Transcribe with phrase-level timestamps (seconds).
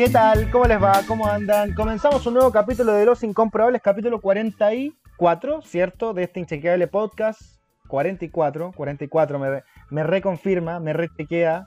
[0.00, 0.50] ¿Qué tal?
[0.50, 1.02] ¿Cómo les va?
[1.06, 1.74] ¿Cómo andan?
[1.74, 6.14] Comenzamos un nuevo capítulo de Los Incomprobables, capítulo 44, ¿cierto?
[6.14, 7.42] De este inchequeable podcast.
[7.86, 11.66] 44, 44, me, me reconfirma, me rechequea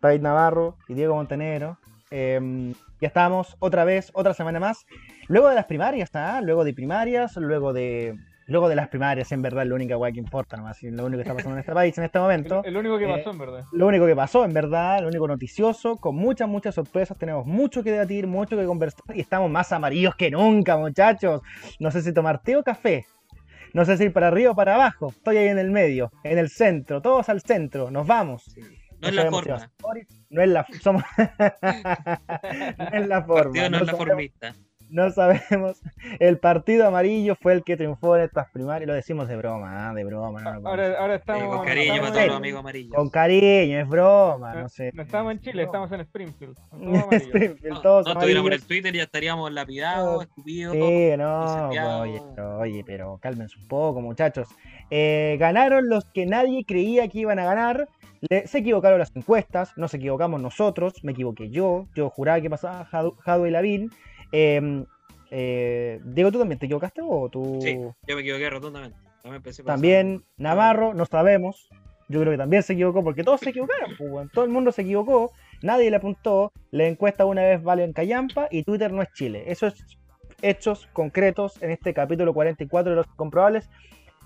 [0.00, 1.76] David Navarro y Diego Montenegro.
[2.10, 2.72] Em,
[3.02, 4.86] ya estamos otra vez, otra semana más.
[5.26, 6.40] Luego de las primarias, ¿está?
[6.40, 8.16] Luego de primarias, luego de
[8.48, 11.22] luego de las primarias, en verdad, lo única weá que importa nomás, lo único que
[11.22, 12.62] está pasando en este país en este momento.
[12.64, 13.64] El, el único que Eh, pasó, en verdad.
[13.72, 17.82] Lo único que pasó, en verdad, lo único noticioso, con muchas, muchas sorpresas, tenemos mucho
[17.84, 21.42] que debatir, mucho que conversar y estamos más amarillos que nunca, muchachos.
[21.78, 23.06] No sé si tomar té o café.
[23.74, 25.10] No sé si ir para arriba o para abajo.
[25.10, 27.90] Estoy ahí en el medio, en el centro, todos al centro.
[27.90, 28.44] Nos vamos.
[28.44, 28.62] Sí.
[29.00, 29.70] No es la forma.
[30.30, 33.42] No es la somos no es la forma.
[33.44, 34.54] partido no no es la sabemos- formista.
[34.90, 35.80] No sabemos.
[36.20, 38.86] El partido amarillo fue el que triunfó en estas primarias.
[38.88, 39.94] Lo decimos de broma, ¿ah?
[39.94, 40.40] de broma.
[40.42, 40.68] no.
[40.68, 41.56] Ahora, ahora Eh, estamos.
[41.56, 42.94] con cariño estamos para todos los amigos amarillos.
[42.94, 44.90] Con cariño, es broma, no sé.
[44.94, 46.56] No estamos en Chile, estamos en Springfield.
[46.70, 47.22] Todos amarillos.
[47.26, 48.62] Springfield, No, todos no estuviéramos en el.
[48.66, 50.72] Twitter ya estaríamos lapidados, escupidos.
[50.74, 51.68] Sí, no,
[52.00, 54.48] oye, pero, oye, pero cálmense un poco, muchachos.
[54.90, 57.88] Eh, ganaron los que nadie creía que iban a ganar.
[58.28, 62.88] Le- se equivocaron las encuestas, nos equivocamos nosotros, me equivoqué yo, yo juraba que pasaba
[63.46, 63.90] y Lavín.
[64.32, 64.84] Eh,
[65.30, 67.58] eh, Diego, ¿tú también te equivocaste o tú?
[67.62, 68.98] Sí, yo me equivoqué rotundamente.
[69.22, 71.68] También pensé por También Navarro, no sabemos.
[72.08, 73.90] Yo creo que también se equivocó porque todos se equivocaron.
[73.98, 74.32] pues.
[74.32, 76.52] Todo el mundo se equivocó, nadie le apuntó.
[76.70, 79.44] La encuesta una vez vale en Callampa y Twitter no es Chile.
[79.46, 79.74] Eso es
[80.40, 83.68] hechos concretos en este capítulo 44 de los comprobables.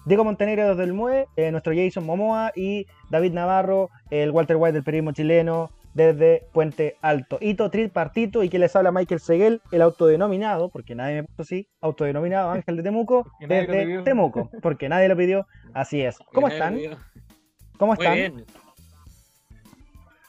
[0.05, 4.75] Diego Montenegro desde el MUE, eh, nuestro Jason Momoa y David Navarro, el Walter White
[4.75, 7.39] del periodismo chileno desde Puente Alto.
[7.41, 11.69] Hito tripartito y que les habla Michael Seguel, el autodenominado, porque nadie me puso así,
[11.81, 14.03] autodenominado Ángel de Temuco, Porque nadie lo desde.
[14.03, 15.47] Temuco, porque nadie lo pidió.
[15.75, 16.19] Así es.
[16.33, 16.79] ¿Cómo Muy están?
[17.79, 18.15] ¿Cómo Muy están?
[18.15, 18.47] bien,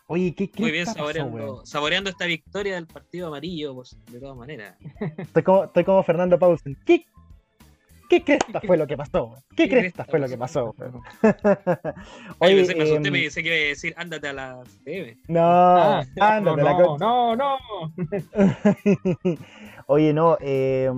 [0.07, 3.97] Oye, ¿qué, qué muy bien está pasando, saboreando, saboreando esta victoria del partido amarillo, pues,
[4.11, 4.77] de todas maneras.
[5.17, 6.77] Estoy como, estoy como Fernando Paulsen.
[6.85, 7.05] ¿Qué,
[8.09, 9.35] qué cresta fue lo que pasó?
[9.55, 10.75] ¿Qué ¿Qué cresta cresta fue lo que pasó?
[12.39, 14.63] Oye, Oye, pensé, me asusté, em, me pensé que iba a decir, ándate a la
[14.83, 15.17] CM.
[15.27, 17.57] no, Ah, ándate no, la no, no, no.
[19.87, 20.89] Oye, no, eh,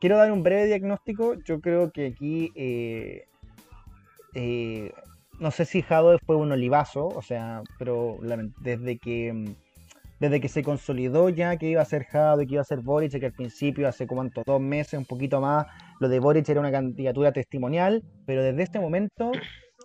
[0.00, 1.34] quiero dar un breve diagnóstico.
[1.44, 3.24] Yo creo que aquí, eh,
[4.34, 4.92] eh,
[5.38, 8.18] no sé si Jadwe fue un olivazo, o sea, pero
[8.60, 9.54] desde que mm,
[10.18, 13.18] desde que se consolidó ya que iba a ser Jadwe, que iba a ser Boric,
[13.18, 15.66] que al principio, hace cuánto, dos meses, un poquito más,
[16.00, 19.32] lo de Boric era una candidatura testimonial, pero desde este momento,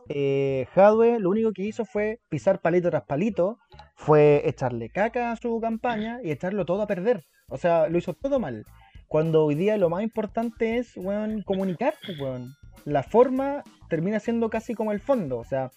[0.10, 3.58] eh, lo único que hizo fue pisar palito tras palito,
[3.96, 7.24] fue echarle caca a su campaña y echarlo todo a perder.
[7.50, 8.66] O sea, lo hizo todo mal.
[9.08, 12.56] Cuando hoy día lo más importante es, weón, comunicar, pues, weón.
[12.86, 15.38] La forma termina siendo casi como el fondo.
[15.38, 15.70] O sea,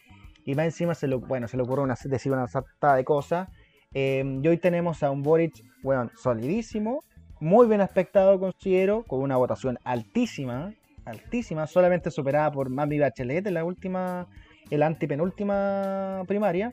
[0.44, 3.48] y más encima se lo, bueno, se le ocurre una, decir una sarta de cosas.
[3.94, 7.04] Eh, y hoy tenemos a un Boric, weón, solidísimo,
[7.40, 10.72] muy bien aspectado, considero, con una votación altísima,
[11.04, 14.26] altísima, solamente superada por Mami Bachelet en la última,
[14.70, 16.72] en la antipenúltima primaria.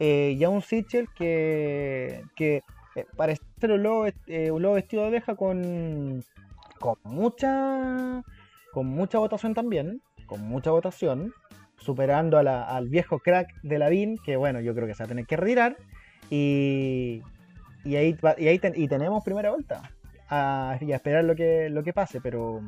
[0.00, 2.62] Eh, y a un Sichel que, que
[2.94, 6.22] eh, parece un lobo, eh, un lobo vestido de oveja con,
[6.78, 8.22] con mucha
[8.72, 11.32] con mucha votación también, con mucha votación,
[11.78, 15.06] superando a la- al viejo crack de Lavín, que bueno, yo creo que se va
[15.06, 15.76] a tener que retirar.
[16.30, 17.22] Y,
[17.84, 19.82] y ahí, y, ahí ten- y tenemos primera vuelta.
[20.30, 22.60] A, y a esperar lo que, lo que pase, pero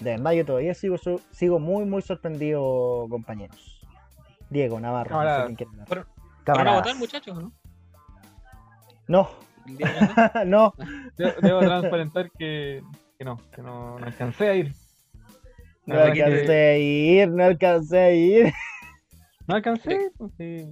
[0.00, 0.96] de verdad yo todavía sigo,
[1.30, 3.80] sigo muy, muy sorprendido, compañeros.
[4.50, 5.46] Diego, Navarro, no sé
[6.46, 7.52] ¿Van a votar, muchachos, no?
[9.08, 9.28] No,
[10.46, 10.74] no,
[11.16, 12.82] Debo, debo transparentar que,
[13.18, 14.72] que no, que no, no alcancé a ir.
[15.86, 18.52] no que- alcancé a ir, no alcancé a ir.
[19.46, 20.66] No alcancé, pues, sí.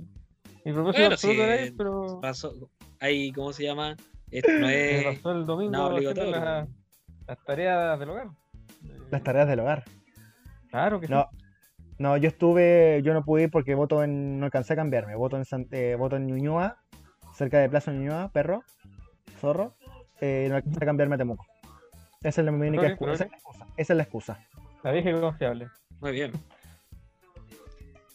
[0.69, 2.55] Mi propósito Bueno, absoluto sí, era ir, pero Pasó,
[3.01, 3.97] hay, ¿cómo se llama?
[4.31, 5.05] Esto no me es...
[5.17, 6.31] pasó el domingo obligatorio.
[6.31, 6.69] las,
[7.27, 8.29] las tareas del hogar.
[9.11, 9.85] Las tareas del hogar.
[10.71, 11.13] Claro que sí.
[11.15, 11.27] No,
[11.99, 15.17] no, yo estuve, yo no pude ir porque voto en, no alcancé a cambiarme.
[15.17, 16.77] Voto en, San- eh, voto en Ñuñoa,
[17.35, 18.63] cerca de Plaza Ñuñoa, perro,
[19.41, 19.75] zorro.
[20.21, 21.47] Eh, no alcancé a cambiarme a Temuco.
[22.23, 23.13] Esa es la única Pero, excusa.
[23.15, 23.67] Esa pero- es la excusa.
[23.79, 24.39] Esa es la excusa.
[24.85, 25.69] La vieja y confiable.
[26.01, 26.33] Muy bien.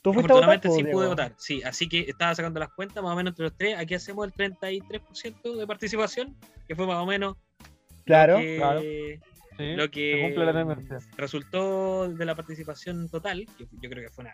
[0.03, 0.49] ¿Tú fuiste a votar?
[0.49, 0.97] Afortunadamente po, sí Diego?
[0.99, 1.63] pude votar, sí.
[1.63, 3.77] Así que estaba sacando las cuentas, más o menos entre los tres.
[3.79, 6.35] Aquí hacemos el 33% de participación,
[6.67, 7.35] que fue más o menos
[8.05, 8.33] Claro.
[8.33, 8.81] lo que, claro.
[9.57, 10.99] Sí, lo que cumple la tendencia.
[11.15, 13.45] resultó de la participación total.
[13.57, 14.33] Que yo creo que fue una.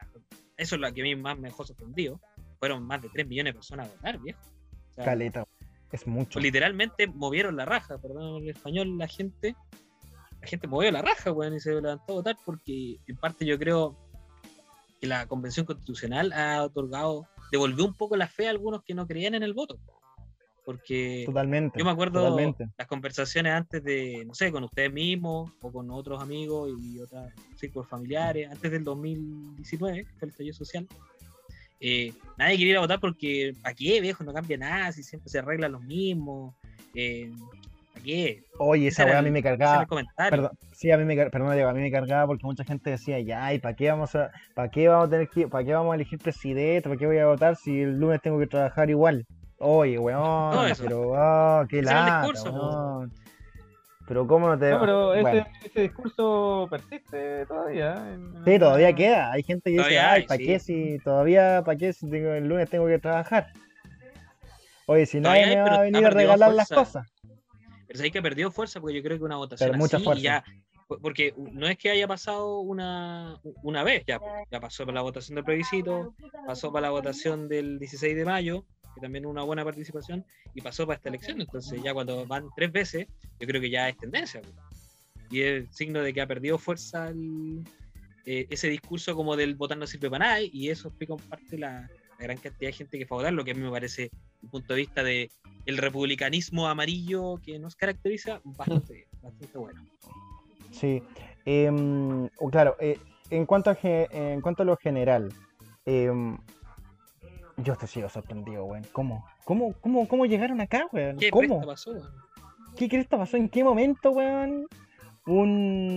[0.58, 2.20] Eso es lo que a mí más me dejó sorprendido.
[2.58, 4.40] Fueron más de 3 millones de personas a votar, viejo.
[4.92, 5.46] O sea, Caleta.
[5.92, 6.34] Es mucho.
[6.34, 9.56] pues, literalmente movieron la raja, perdón el español, la gente.
[10.42, 13.60] La gente movió la raja, weón, y se levantó a votar porque, en parte, yo
[13.60, 13.98] creo
[15.00, 19.08] que la Convención Constitucional ha otorgado, devolvió un poco la fe a algunos que no
[19.08, 19.78] creían en el voto.
[20.66, 21.80] Porque Totalmente.
[21.80, 22.68] yo me acuerdo Totalmente.
[22.78, 27.28] las conversaciones antes de, no sé, con ustedes mismos o con otros amigos y otros
[27.56, 30.88] círculos familiares, antes del 2019, que fue el estallido social.
[31.80, 34.24] eh, nadie quería ir a votar porque, ¿para qué, viejo?
[34.24, 36.54] No cambia nada, si siempre se arreglan los mismos.
[36.94, 37.32] Eh,
[38.00, 38.44] ¿Para qué?
[38.62, 39.86] Oye, esa weá a mí me cargaba.
[40.30, 43.20] Perdón, sí, a mí me, perdón, Diego, a mí me cargaba porque mucha gente decía,
[43.20, 45.94] ya, ¿y para qué vamos a, para qué vamos a tener que, para qué vamos
[45.94, 49.26] a elegir presidente, para qué voy a votar si el lunes tengo que trabajar igual?
[49.60, 53.12] Oye, weón, pero, oh, qué lata, discurso, weón.
[54.08, 54.72] Pero cómo no te...
[54.72, 58.14] No, pero ese, bueno, ese discurso persiste todavía.
[58.14, 59.32] en- sí, todavía queda.
[59.32, 60.46] Hay gente que dice, ay, ¿para sí.
[60.46, 63.48] qué si todavía, para qué si tengo- el lunes tengo que trabajar?
[64.88, 67.08] Oye, si nadie me va a venir a regalar las cosas.
[67.90, 70.20] Pero sabéis que ha perdido fuerza porque yo creo que una votación Pero mucha así
[70.20, 70.44] y ya
[71.02, 74.20] porque no es que haya pasado una, una vez, ya,
[74.52, 76.16] ya pasó para la votación del plebiscito,
[76.48, 78.66] pasó para la votación del 16 de mayo,
[78.96, 80.26] que también una buena participación,
[80.56, 81.42] y pasó para esta elección.
[81.42, 83.08] Entonces ya cuando van tres veces,
[83.40, 84.42] yo creo que ya es tendencia.
[85.30, 87.64] Y es signo de que ha perdido fuerza el-
[88.26, 91.58] eh, ese discurso como del votar no sirve para nada, y eso explica en parte
[91.60, 91.88] la,
[92.24, 94.20] gran cantidad de gente que fue a votar, lo que a mí me parece, desde
[94.44, 95.32] el punto de vista de
[95.66, 99.86] el republicanismo amarillo que nos caracteriza, bastante, bastante bueno.
[100.72, 101.02] Sí,
[101.46, 103.00] em, o claro, eh,
[103.30, 105.34] en, cuanto a, en cuanto a lo general,
[105.86, 106.38] em,
[107.64, 108.86] yo te sigo sorprendido, weón.
[108.92, 109.26] ¿Cómo?
[109.46, 111.18] ¿Cómo, cómo, cómo llegaron acá, weón?
[111.18, 111.62] ¿Qué ¿Cómo?
[111.62, 111.92] pasó?
[111.92, 112.10] weón?
[112.78, 113.38] ¿Qué crees que pasó?
[113.38, 114.68] ¿En qué momento, weón?
[115.26, 115.50] Un,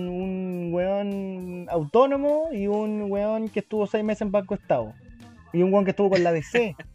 [0.09, 4.93] un weón autónomo y un weón que estuvo seis meses en Banco Estado.
[5.53, 6.75] Y un weón que estuvo con la DC.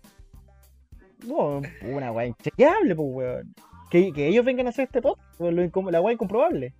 [1.27, 3.55] No, una weá inchequeable, pues, weón.
[3.91, 5.53] Que, que ellos vengan a hacer este podcast, pues,
[5.93, 6.73] la weá incomprobable.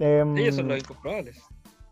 [0.00, 1.40] Em, Ellos son los incomprobables.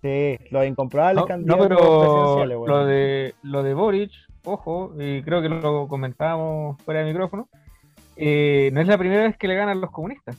[0.03, 2.69] Sí, los incomprobables No, no, candidatos pero presidenciales, weón.
[2.71, 4.11] lo de, lo de Boric,
[4.45, 7.49] ojo, y creo que lo comentábamos fuera de micrófono,
[8.17, 10.37] eh, no es la primera vez que le ganan los comunistas.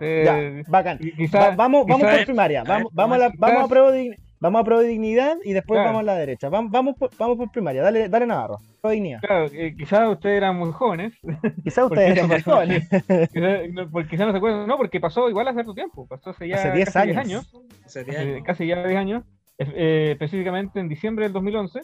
[0.00, 0.98] Ya, bacán.
[0.98, 2.62] quizá- Va- vamos, vamos por primaria.
[2.62, 5.36] a Vamos, ver, vamos, a la, quizás- vamos, a prueba de, vamos a de dignidad
[5.44, 5.88] y después Claro.
[5.90, 6.48] vamos a la derecha.
[6.48, 7.82] Vamos, vamos, por, vamos por primaria.
[7.82, 8.58] Dale, dale Navarro.
[8.82, 9.20] De dignidad.
[9.20, 11.14] Claro, eh, quizás ustedes eran muy jóvenes,
[11.64, 12.56] Quizás ustedes eran más pasó.
[12.56, 12.88] jóvenes.
[13.32, 16.30] quizás no, porque quizás no se acuerdan, no, porque pasó igual hace harto tiempo, pasó
[16.30, 17.52] hace ya Hace 10 casi 10 años.
[17.54, 18.42] años, Hace 10 hace años.
[18.44, 19.24] casi ya 10 años,
[19.58, 21.80] eh, eh, específicamente en diciembre del 2011,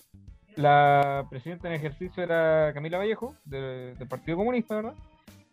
[0.56, 4.94] la presidenta en ejercicio era Camila Vallejo, de- del Partido Comunista, ¿verdad?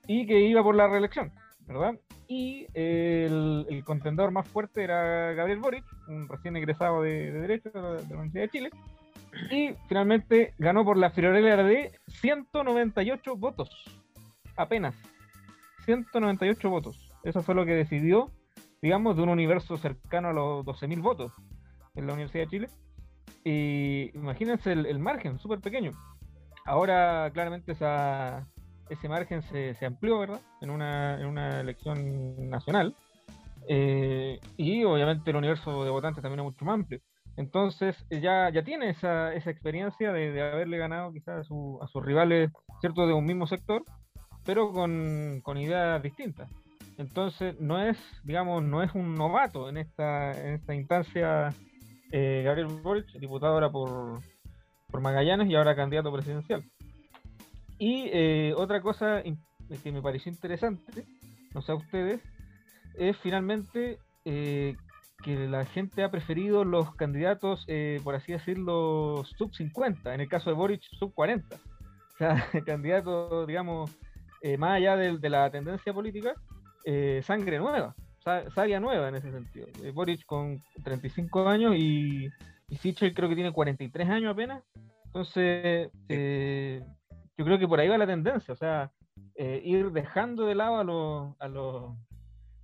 [0.07, 1.31] Y que iba por la reelección,
[1.67, 1.95] ¿verdad?
[2.27, 7.69] Y el, el contendor más fuerte era Gabriel Boric, un recién egresado de, de Derecho
[7.71, 8.69] de la, de la Universidad de Chile,
[9.51, 13.69] y finalmente ganó por la friolera de 198 votos,
[14.55, 14.95] apenas.
[15.85, 17.11] 198 votos.
[17.23, 18.31] Eso fue lo que decidió,
[18.81, 21.31] digamos, de un universo cercano a los 12.000 votos
[21.95, 22.69] en la Universidad de Chile.
[23.43, 25.91] Y imagínense el, el margen, súper pequeño.
[26.65, 28.47] Ahora claramente esa,
[28.89, 30.41] ese margen se, se amplió, ¿verdad?
[30.61, 32.95] En una, en una elección nacional.
[33.67, 36.99] Eh, y obviamente el universo de votantes también es mucho más amplio.
[37.37, 41.79] Entonces eh, ya, ya tiene esa, esa experiencia de, de haberle ganado quizás a, su-
[41.81, 43.07] a sus rivales, ¿cierto?
[43.07, 43.83] De un mismo sector,
[44.45, 46.49] pero con, con ideas distintas.
[46.97, 51.53] Entonces no es, digamos, no es un novato en esta, en esta instancia
[52.11, 54.19] eh, Gabriel Boric, diputado ahora por,
[54.91, 56.63] por Magallanes y ahora candidato presidencial.
[57.77, 59.21] Y eh, otra cosa
[59.83, 61.05] que me pareció interesante,
[61.53, 62.21] no sé a ustedes,
[62.97, 64.75] es finalmente eh,
[65.23, 70.29] que la gente ha preferido los candidatos, eh, por así decirlo, sub 50, en el
[70.29, 71.55] caso de Boric, sub 40.
[71.55, 73.91] O sea, candidato, digamos,
[74.41, 76.33] eh, más allá de, la tendencia política,
[77.23, 79.67] sangre nueva, sa- savia nueva en ese sentido.
[79.93, 82.29] Boric con 35 años y,
[82.69, 84.63] y Sichel creo que tiene 43 años apenas.
[85.05, 86.83] Entonces, eh,
[87.37, 88.91] yo creo que por ahí va la tendencia, o sea,
[89.35, 91.93] eh, ir dejando de lado a los, a los,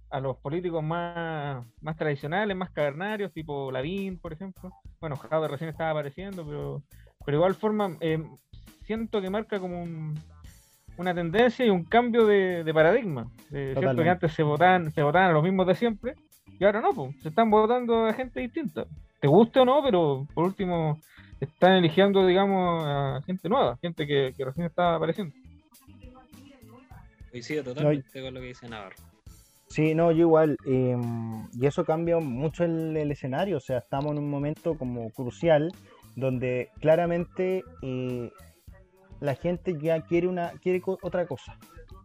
[0.10, 4.72] a los políticos más, más tradicionales, más cavernarios, tipo Lavín, por ejemplo.
[5.00, 6.82] Bueno, Jade recién estaba apareciendo, pero,
[7.26, 8.24] pero igual forma, eh,
[8.86, 10.20] siento que marca como un-
[10.98, 13.28] una tendencia y un cambio de, de paradigma.
[13.52, 16.16] Eh, cierto que antes se votaban, se votaban a los mismos de siempre,
[16.60, 18.86] y ahora no, pues, se están votando a gente distinta.
[19.20, 21.00] Te guste o no, pero por último
[21.46, 25.34] están eligiendo, digamos, a gente nueva, gente que, que recién está apareciendo.
[27.32, 28.96] Coincido totalmente con lo que dice Navarro.
[29.70, 30.58] Sí, no, yo igual.
[30.66, 33.58] em, y eso cambia mucho el, el escenario.
[33.58, 35.72] O sea, estamos en un momento como crucial
[36.18, 38.30] donde claramente eh,
[39.22, 41.58] la gente ya quiere una quiere co- otra cosa.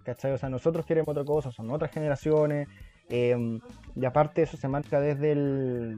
[0.04, 0.30] ¿Cachai?
[0.32, 2.68] O sea, nosotros queremos otra cosa, son otras generaciones.
[3.08, 3.60] em,
[3.96, 5.96] y aparte eso se marca desde el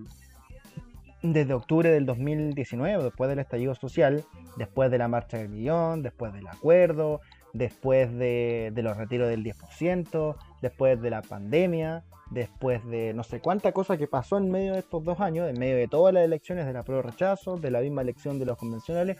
[1.22, 4.24] desde octubre del 2019, después del estallido social,
[4.56, 7.20] después de la marcha del millón, después del acuerdo,
[7.52, 13.72] después de, los retiros del 10%, después de la pandemia, después de no sé cuánta
[13.72, 16.66] cosa que pasó en medio de estos dos años, en medio de todas las elecciones
[16.66, 19.16] de la pro rechazo, de la misma elección de los convencionales,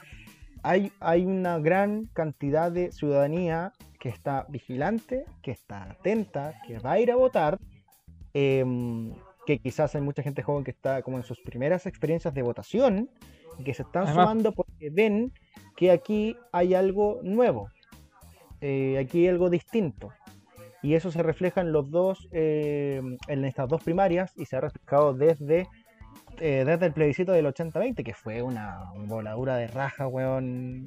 [0.62, 6.92] hay, hay una gran cantidad de ciudadanía que está vigilante, que está atenta, que va
[6.92, 7.58] a ir a votar,
[8.34, 9.14] em,
[9.48, 13.08] que quizás hay mucha gente joven que está como en sus primeras experiencias de votación,
[13.58, 15.32] y que se están Además- sumando porque ven
[15.74, 17.70] que aquí hay algo nuevo,
[18.60, 20.10] eh, aquí hay algo distinto.
[20.82, 24.60] Y eso se refleja en los dos, eh, en estas dos primarias, y se ha
[24.60, 25.66] reflejado desde,
[26.40, 30.84] eh, desde el plebiscito del 80-20, que fue una, voladura de raja, weón,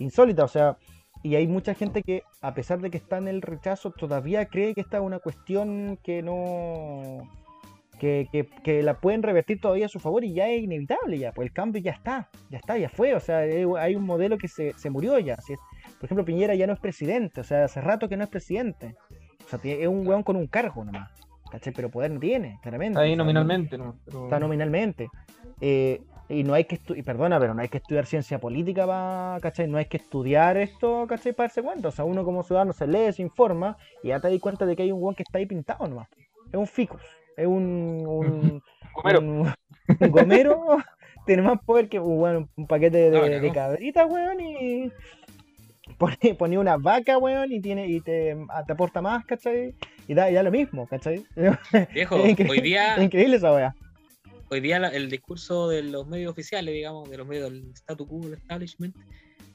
[0.00, 0.42] insólita.
[0.42, 0.76] O sea,
[1.22, 4.74] y hay mucha gente que, a pesar de que está en el rechazo, todavía cree
[4.74, 7.28] que esta es una cuestión que no.
[8.02, 11.30] Que, que- que la pueden revertir todavía a su favor y ya es inevitable ya,
[11.30, 13.38] pues el cambio ya está, ya está, ya fue, o sea,
[13.78, 15.36] hay un modelo que se, se murió ya.
[15.36, 18.96] por ejemplo, Piñera ya no es presidente, o sea, hace rato que no es presidente.
[19.44, 21.12] O sea, es un weón con un cargo nomás,
[21.48, 21.72] ¿cachai?
[21.72, 22.98] Pero poder no tiene, claramente.
[22.98, 23.94] Ahí o sea, nominalmente, ¿no?
[24.04, 25.08] Pero- Está nominalmente.
[25.60, 29.38] Eh, y no hay que estudiar, perdona, pero no hay que estudiar ciencia política para,
[29.40, 29.68] ¿cachai?
[29.68, 31.34] No hay que estudiar esto, ¿cachai?
[31.34, 31.86] Para darse cuenta.
[31.86, 34.74] O sea, uno como ciudadano se lee, se informa y ya te das cuenta de
[34.74, 36.08] que hay un weón que está ahí pintado nomás.
[36.50, 37.00] Es un ficus,
[37.36, 38.62] es un, un,
[38.94, 39.20] Gomero.
[39.20, 39.52] un,
[40.00, 40.60] un gomero,
[41.26, 43.52] tiene más poder que un, weón, un paquete de, Ah, de cagó.
[43.54, 44.92] cabritas, weón, y
[45.98, 48.36] pone, ponía una vaca, weón, y tiene y te,
[48.66, 49.74] te aporta más, ¿cachai?
[50.08, 51.24] Y da, y da lo mismo, ¿cachai?
[51.94, 53.74] Viejo, hoy día, es increíble esa weá.
[54.50, 58.06] hoy día la- el discurso de los medios oficiales, digamos, de los medios del statu
[58.06, 58.94] quo, del establishment,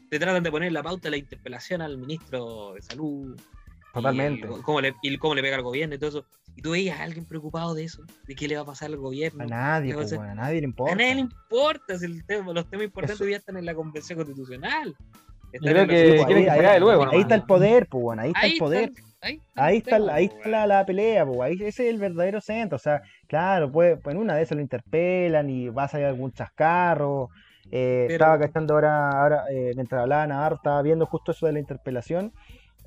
[0.09, 3.37] te tratan de poner la pauta de la interpelación al ministro de salud.
[3.93, 4.47] Totalmente.
[4.47, 6.25] Y cómo le, y cómo le pega al gobierno y todo eso.
[6.57, 8.97] Y tú veías a alguien preocupado de eso, de qué le va a pasar al
[8.97, 9.43] gobierno.
[9.43, 10.95] A nadie, ¿Qué pues, weón, a nadie le A importa.
[10.95, 14.17] nadie le importa si el tema, los temas importantes Eso- día están en la convención
[14.17, 14.95] constitucional.
[15.53, 18.57] Yo creo que ahí- luego, Ahí está el poder, pues, bueno, ahí está Ahí el
[18.57, 18.89] poder.
[18.89, 22.41] está, ahí está, Ahí está, ahí la, la pelea, pues, ahí, ese es el verdadero
[22.41, 22.75] centro.
[22.75, 26.07] O sea, claro, pues, pues en una de esas lo interpelan y va a salir
[26.07, 27.29] algún chascarro.
[27.71, 31.53] Eh, Pero- Estaba cachando ahora, ahora eh, mientras hablaba Navarro, estaba viendo justo eso de
[31.53, 32.33] la interpelación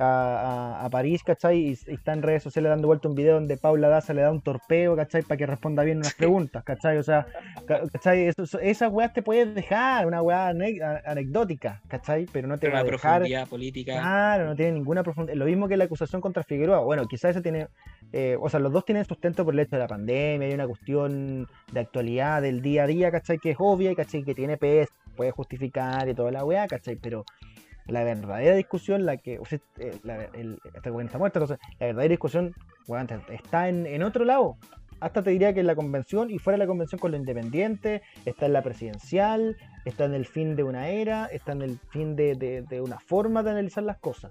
[0.01, 1.59] a, a- a París, ¿cachai?
[1.59, 4.31] Y, y está en redes sociales dando vuelta un video donde Paula Daza le da
[4.31, 5.23] un torpeo, ¿cachai?
[5.23, 6.97] Para que responda bien unas preguntas, ¿cachai?
[6.99, 7.27] O sea,
[7.67, 8.25] ca- ¿cachai?
[8.27, 12.27] Eso- eso- esas weas te puedes dejar, una wea ane- anecdótica, ¿cachai?
[12.33, 13.93] Pero no te Pero va a dejar profundidad política.
[13.93, 15.37] Claro, no tiene ninguna profundidad.
[15.37, 16.81] Lo mismo que la acusación contra Figueroa.
[16.81, 17.69] Bueno, quizás ese tiene.
[18.13, 20.49] eh, o sea, los dos tienen sustento por el hecho de la pandemia.
[20.49, 23.39] Hay una cuestión de actualidad del día a día, ¿cachai?
[23.39, 24.25] Que es obvia, ¿cachai?
[24.25, 26.97] Que tiene peso, puede justificar y toda la weá, ¿cachai?
[26.97, 27.25] Pero
[27.91, 29.39] la verdadera discusión, la que.
[29.39, 30.59] O sea, eh, la, el,
[30.91, 32.55] weá está muerta, entonces, la verdadera discusión,
[33.07, 34.57] te- está en, en otro lado.
[35.01, 38.03] Hasta te diría que en la convención y fuera de la convención con lo independiente,
[38.27, 39.57] está en la presidencial,
[39.87, 42.99] está en el fin de una era, está en el fin de, de- de una
[43.01, 44.31] forma de analizar las cosas.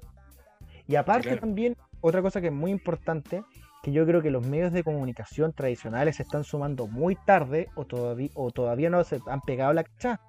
[0.87, 1.41] Y aparte claro.
[1.41, 3.43] también, otra cosa que es muy importante,
[3.81, 7.85] que yo creo que los medios de comunicación tradicionales se están sumando muy tarde o
[7.85, 10.19] todavía, o todavía no se han pegado la cacha.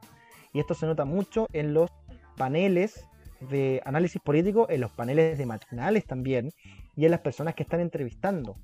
[0.53, 1.91] Y esto se nota mucho en los
[2.37, 3.07] paneles
[3.41, 6.53] de análisis político, en los paneles de matinales también,
[6.97, 8.57] y en las personas que están entrevistando.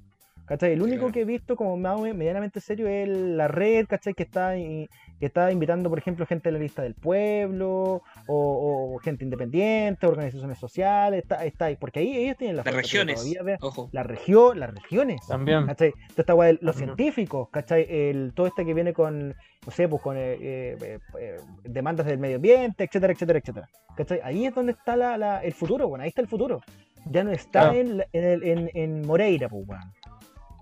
[0.46, 0.72] ¿Cachai?
[0.72, 1.12] El único Claro.
[1.12, 4.14] que he visto como más medianamente serio es la red, ¿cachai?
[4.14, 4.88] Que está, y-
[5.18, 10.06] que está invitando, por ejemplo, gente de la lista del pueblo, o, o gente independiente,
[10.06, 13.16] organizaciones sociales, está, está ahí, porque ahí ellos tienen la Las regiones.
[13.16, 13.88] todavía ve- Ojo.
[13.92, 15.20] la región, las regiones.
[15.26, 15.66] También.
[15.66, 15.92] ¿Cachai?
[16.16, 17.86] De los científicos, ¿cachai?
[17.88, 22.18] El, todo este que viene con, no sé, pues con eh, eh, eh, demandas del
[22.18, 23.68] medio ambiente, etcétera, etcétera, etcétera.
[23.96, 24.20] ¿Cachai?
[24.22, 26.60] Ahí es donde está la, la- el futuro, bueno, ahí está el futuro.
[27.08, 27.78] Ya no está Claro.
[27.78, 29.82] en, la- en, el- en, en Moreira, pues, weón.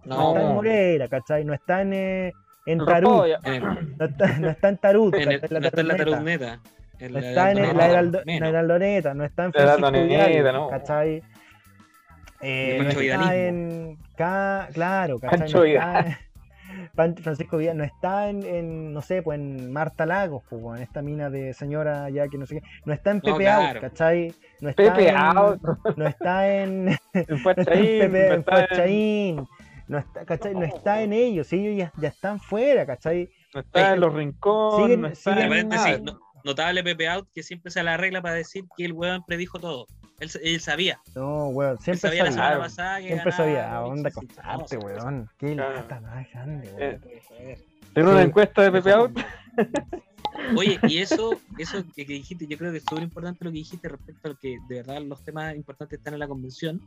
[0.05, 0.55] No, No, está en No.
[0.55, 1.45] Moreira, ¿cachai?
[1.45, 2.33] No está en, eh,
[2.67, 3.27] en Tarut.
[3.45, 5.61] En el- No está, no está en Tarut, en el- ¿cachai?
[5.61, 5.95] no está en la.
[7.01, 10.69] En No la está en la Heraldoneta, no está en Francisco Vidal, no.
[10.69, 11.23] ¿cachai?
[12.41, 13.33] Eh, El no está Vidalismo.
[13.33, 13.99] en...
[14.17, 15.39] Ca- Claro, ¿cachai?
[15.53, 20.43] No está en- Francisco Vidal no está en, en, no sé, pues en Marta Lagos,
[20.49, 22.63] pues, en esta mina de señora ya que no sé qué.
[22.85, 23.81] No está en No, Pepe Out, claro.
[23.81, 24.35] ¿cachai?
[24.61, 25.61] No está Pepe en, Out.
[25.97, 29.49] No está en, En no está en Pepe, no en está en- Fuachaín,
[29.89, 30.55] no está, ¿cachai?
[30.55, 33.29] No está en ellos, ellos ya, ya están fuera, ¿cachai?
[33.55, 35.99] no está en los rincones, Siguen- no está siguen- en nada.
[35.99, 39.59] no- notable Pepe Out que siempre se la arregla para decir que el weón predijo
[39.59, 39.87] todo.
[40.21, 41.01] Él, él sabía.
[41.15, 42.45] No, weón, Él siempre sabía la sabía.
[42.49, 45.31] semana pasada que Siempre ganaba sabía a no, sí, weón.
[45.39, 45.75] Qué Claro.
[45.75, 46.83] lata más grande, weón.
[46.83, 47.65] Eh, sí.
[47.95, 49.13] Tiene una encuesta de Pepe Out.
[50.57, 53.59] Oye, y eso, eso que, que dijiste, yo creo que es súper importante lo que
[53.59, 56.81] dijiste respecto a que de verdad los temas importantes están en la convención.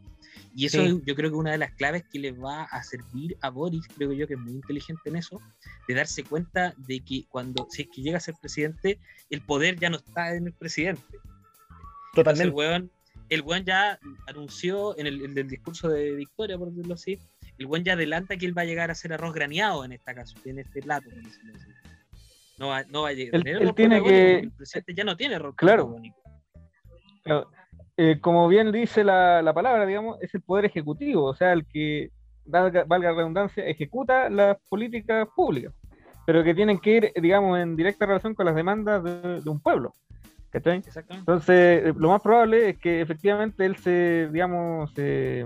[0.55, 1.01] Y eso Sí.
[1.05, 4.11] yo creo que una de las claves que le va a servir a Boris, creo
[4.13, 5.41] yo que es muy inteligente en eso,
[5.87, 8.99] de darse cuenta de que cuando, si es que llega a ser presidente,
[9.29, 11.01] el poder ya no está en el presidente.
[12.15, 12.55] Entonces el Totalmente.
[12.55, 12.91] weón
[13.29, 17.19] el weón ya anunció en el, discurso de Victoria, por decirlo así,
[17.57, 20.13] el weón ya adelanta que él va a llegar a hacer arroz graneado en esta
[20.13, 21.67] caso, en este plato, por decirlo así.
[22.57, 23.41] No va, no va a llegar.
[23.47, 25.95] Él- tiene que- El presidente ya no tiene arroz Claro.
[27.97, 31.65] eh, como bien dice la, la palabra, digamos, es el poder ejecutivo, o sea, el
[31.65, 32.11] que,
[32.45, 35.73] valga, valga la redundancia, ejecuta las políticas públicas,
[36.25, 39.59] pero que tienen que ir, digamos, en directa relación con las demandas de, de un
[39.59, 39.93] pueblo.
[40.49, 40.77] ¿cachai?
[40.77, 41.29] Exactamente.
[41.29, 45.45] Entonces, eh, lo más probable es que efectivamente él se, digamos, se,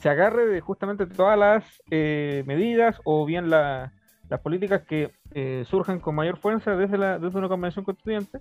[0.00, 3.92] se agarre de justamente todas las eh, medidas o bien la-
[4.30, 8.38] las políticas que eh, surjan con mayor fuerza desde, la, desde una convención constituyente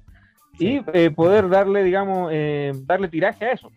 [0.58, 3.70] y eh, poder darle, digamos, eh, darle tiraje a eso.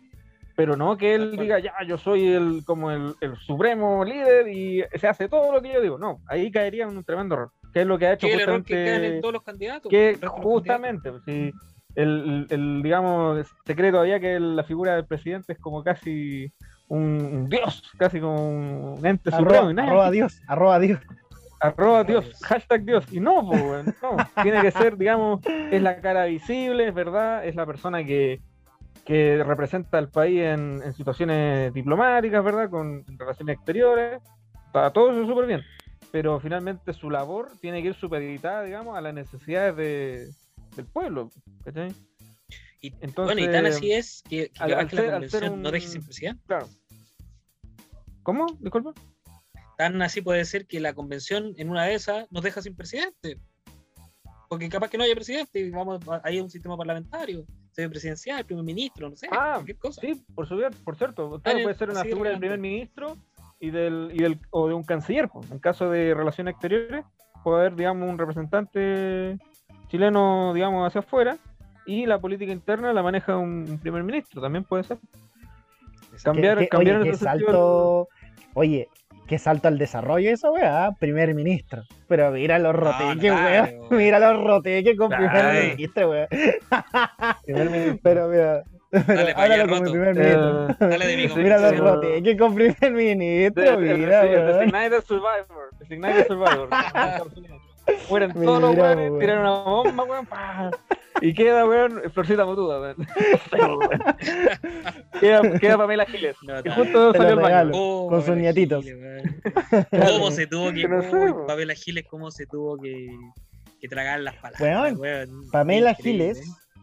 [0.54, 4.84] Pero no que él diga, ya, yo soy el como el, el supremo líder y
[4.96, 5.96] se hace todo lo que yo digo.
[5.98, 7.50] No, ahí caería en un tremendo error.
[7.72, 9.32] Que es lo que ha hecho Que es el error que justamente quedan en todos
[9.32, 9.88] los candidatos.
[9.90, 10.40] que candidatos.
[10.44, 11.52] justamente, pues, sí,
[11.94, 16.52] el, el- digamos, se cree todavía que la figura del presidente es como casi
[16.88, 17.00] un,
[17.32, 19.50] un dios, casi como un ente supremo.
[19.54, 21.00] Arroba, y nada, arroba Dios, arroba Dios.
[21.62, 23.04] Arroba dios, hashtag dios.
[23.12, 27.54] Y no, pues, no, tiene que ser, digamos, es la cara visible, es verdad, es
[27.54, 28.40] la persona que,
[29.04, 32.68] que representa al país en, en situaciones diplomáticas, ¿verdad?
[32.68, 34.20] Con relaciones exteriores,
[34.72, 35.62] para todo eso súper bien.
[36.10, 40.28] Pero finalmente su labor tiene que ir supeditada, digamos, a las necesidades de,
[40.76, 41.30] del pueblo,
[41.64, 41.92] ¿cachai?
[42.82, 45.68] Y, Entonces, bueno, y tan así es que, que al- la ser- ser convención no
[45.68, 46.42] un- deje sin presidente.
[46.46, 46.66] Claro.
[48.24, 48.46] ¿Cómo?
[48.60, 48.92] Disculpa.
[49.82, 53.40] Tan así puede ser que la convención en una de esas nos deja sin presidente.
[54.48, 58.62] Porque capaz que no haya presidente y vamos a un sistema parlamentario, sede presidencial, primer
[58.64, 60.00] ministro, no sé, Ah, cualquier cosa.
[60.00, 63.16] Sí, por, su- por cierto, claro, puede ser una figura del primer ministro
[63.58, 65.50] y del, y del o de un canciller, pues.
[65.50, 67.04] en caso de relaciones exteriores,
[67.42, 69.36] puede haber, digamos, un representante
[69.88, 71.38] chileno, digamos, hacia afuera,
[71.86, 74.98] y la política interna la maneja un, primer ministro, también puede ser.
[76.22, 78.08] Cambiar- Qué- qué- cambiar oye, qué sentido salto.
[78.54, 78.86] Oye,
[79.32, 80.90] qué salto al desarrollo esa weá, ¿ah?
[81.00, 81.84] primer ministro.
[82.06, 83.86] Pero mira los roteques, claro, weón.
[83.96, 85.30] Mira los roteques con Claro.
[85.30, 86.26] primer ministro, weón.
[87.46, 88.00] Primer ministro.
[88.02, 89.90] Pero mira, Dale háblalo como roto.
[89.92, 90.68] primer ministro.
[90.68, 94.22] Eh, Dale de mi Mira los roteques con primer ministro, mira.
[94.22, 95.70] Designated Survivor.
[95.78, 96.68] Designated Survivor.
[98.08, 99.20] Mueren todos los weones, weón.
[99.20, 100.28] tiran una bomba, weón.
[101.20, 102.96] Y queda, weón, Florcita Motuda, weón.
[105.20, 106.36] queda, queda Pamela Giles.
[106.42, 107.46] No, Que justo salió baño.
[107.46, 107.72] regalo.
[107.74, 108.84] Oh, Con sus nietitos.
[109.90, 111.46] ¿Cómo se tuvo que, Que no sé, uy, po.
[111.46, 113.10] Pamela Giles, cómo se tuvo que,
[113.80, 114.60] que tragar las palabras?
[114.60, 115.50] Weón, weón?
[115.50, 115.94] Pamela.
[115.94, 116.42] Giles,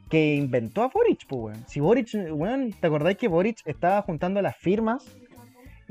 [0.10, 1.66] que inventó a Boric, pues, weón.
[1.68, 5.06] Si Boric, weón, ¿te acordás que Boric estaba juntando las firmas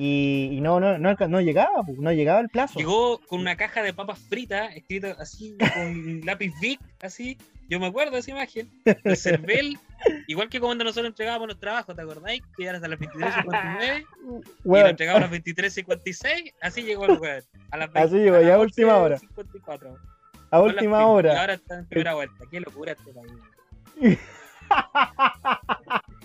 [0.00, 2.78] y, y no, no, no, no llegaba, no llegaba el plazo?
[2.78, 7.36] Llegó con una caja de papas fritas escrita así con lápiz Bic, así.
[7.68, 8.70] Yo me acuerdo de esa imagen.
[8.84, 9.76] El cervel,
[10.28, 12.42] igual que cuando nosotros entregábamos los trabajos, ¿te acordáis?
[12.56, 16.54] Que era hasta las 23.59 y lo Weón, entregamos a las 23.56.
[16.62, 17.42] Así llegó el weón.
[17.72, 19.18] A las Así 20 llegó, a ya a última hora.
[19.18, 19.98] 11:54.
[20.50, 21.00] a última firmas.
[21.00, 21.40] Y hora.
[21.40, 22.44] ahora está en primera vuelta.
[22.48, 24.18] Qué locura este país.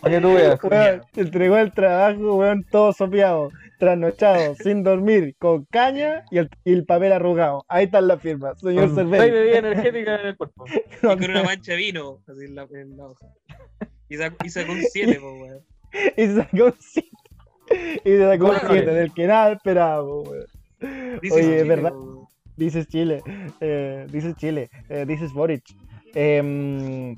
[0.01, 0.63] Para que tú veas.
[0.63, 3.51] Weón, entregó el trabajo, weón, todo sopeado,
[3.83, 7.65] trasnochado, sin dormir, con caña y el, y el papel arrugado.
[7.67, 9.31] Ahí están las firmas, señor Con seis Cervel.
[9.31, 10.65] bebidas energéticas en el cuerpo.
[11.03, 13.27] Y con una mancha de vino así en la, en la hoja.
[14.07, 15.61] Y sacó, y sacó un 7, po, weón.
[16.17, 17.09] y sacó un 7.
[18.05, 21.19] Y se sacó un Bueno, 7, del que nada esperábamos, weón.
[21.21, 21.93] Dice Oye, es Chile, verdad.
[22.55, 23.21] Dices Chile,
[23.59, 25.63] eh, dices Chile, eh, dices Boric.
[26.13, 27.15] Em,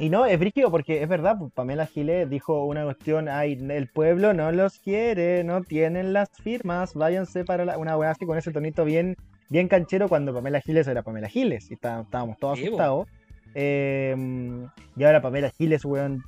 [0.00, 3.88] y no, es brígido porque es verdad, pues, Pamela Giles dijo una cuestión, ay, el
[3.88, 7.78] pueblo no los quiere, no tienen las firmas, váyanse para la...
[7.78, 9.16] una weá así con ese tonito bien,
[9.50, 12.66] bien canchero cuando Pamela Giles era Pamela Giles y está- estábamos todos po.
[12.66, 13.08] asustados.
[13.54, 16.24] Em, y ahora Pamela Giles, weón,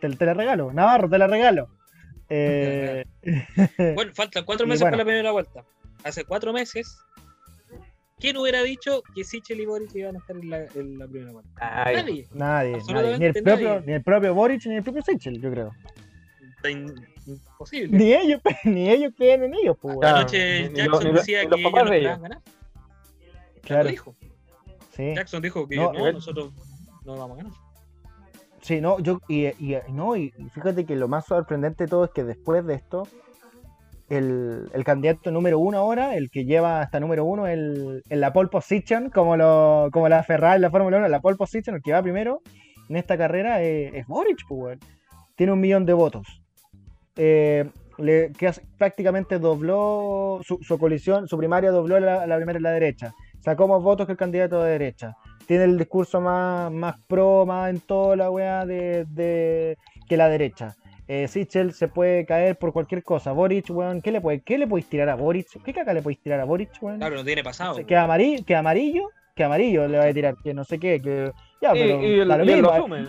[0.00, 1.68] te, te la regalo, Navarro, te la regalo.
[2.30, 3.04] Eh,
[3.94, 4.96] Bueno, faltan cuatro meses bueno.
[4.96, 5.64] para la primera vuelta.
[6.04, 6.98] Hace cuatro meses,
[8.18, 11.32] ¿quién hubiera dicho que Sichel y Boric iban a estar en la, en la primera
[11.32, 11.50] vuelta?
[11.60, 12.26] Nadie.
[12.32, 13.86] nadie, ni el propio, nadie.
[13.86, 15.74] ni el propio Boric ni el propio Sichel, yo creo.
[17.26, 17.96] Imposible.
[17.96, 21.50] Ni ellos, ni ellos creen en ellos, pues, Anoche ni Jackson ni decía ni que
[21.50, 22.42] los ellos no esperaban ganar.
[23.62, 24.16] Claro, lo dijo.
[24.96, 25.14] sí.
[25.14, 26.52] Jackson dijo que No, no, nosotros
[27.04, 27.58] no vamos a ganar.
[28.62, 32.10] Sí, no, yo, y, y- no, y fíjate que lo más sorprendente de todo es
[32.10, 33.06] que después de esto,
[34.08, 38.32] el, el candidato número uno ahora, el que lleva hasta número uno el, en la
[38.32, 41.82] pole position, como, lo, como la Ferrari en la Fórmula 1, la pole position, el
[41.82, 42.40] que va primero
[42.88, 44.78] en esta carrera es, es Boric, pues.
[45.36, 46.26] Tiene un millón de votos.
[47.16, 47.68] Eh,
[47.98, 52.70] le, que prácticamente dobló su, su colisión, su primaria dobló la, la primera en la
[52.72, 53.12] derecha.
[53.40, 55.14] Sacó más votos que el candidato de derecha.
[55.46, 59.76] Tiene el discurso más, más pro, más en toda la weá de, de-
[60.08, 60.74] que la derecha.
[61.08, 63.32] Eh, Sichel se puede caer por cualquier cosa.
[63.32, 65.46] Boric, weón, ¿qué le, puede, ¿qué le podéis tirar a Boric?
[65.64, 66.98] ¿Qué caca le podéis tirar a Boric, weón?
[66.98, 67.84] Claro, no tiene pasado.
[67.86, 69.08] que amarillo, que amarillo,
[69.38, 72.20] que amarillo le va a tirar, que no sé qué, que ya, Y, pero y
[72.20, 73.04] el, da lo y mismo, lo asume.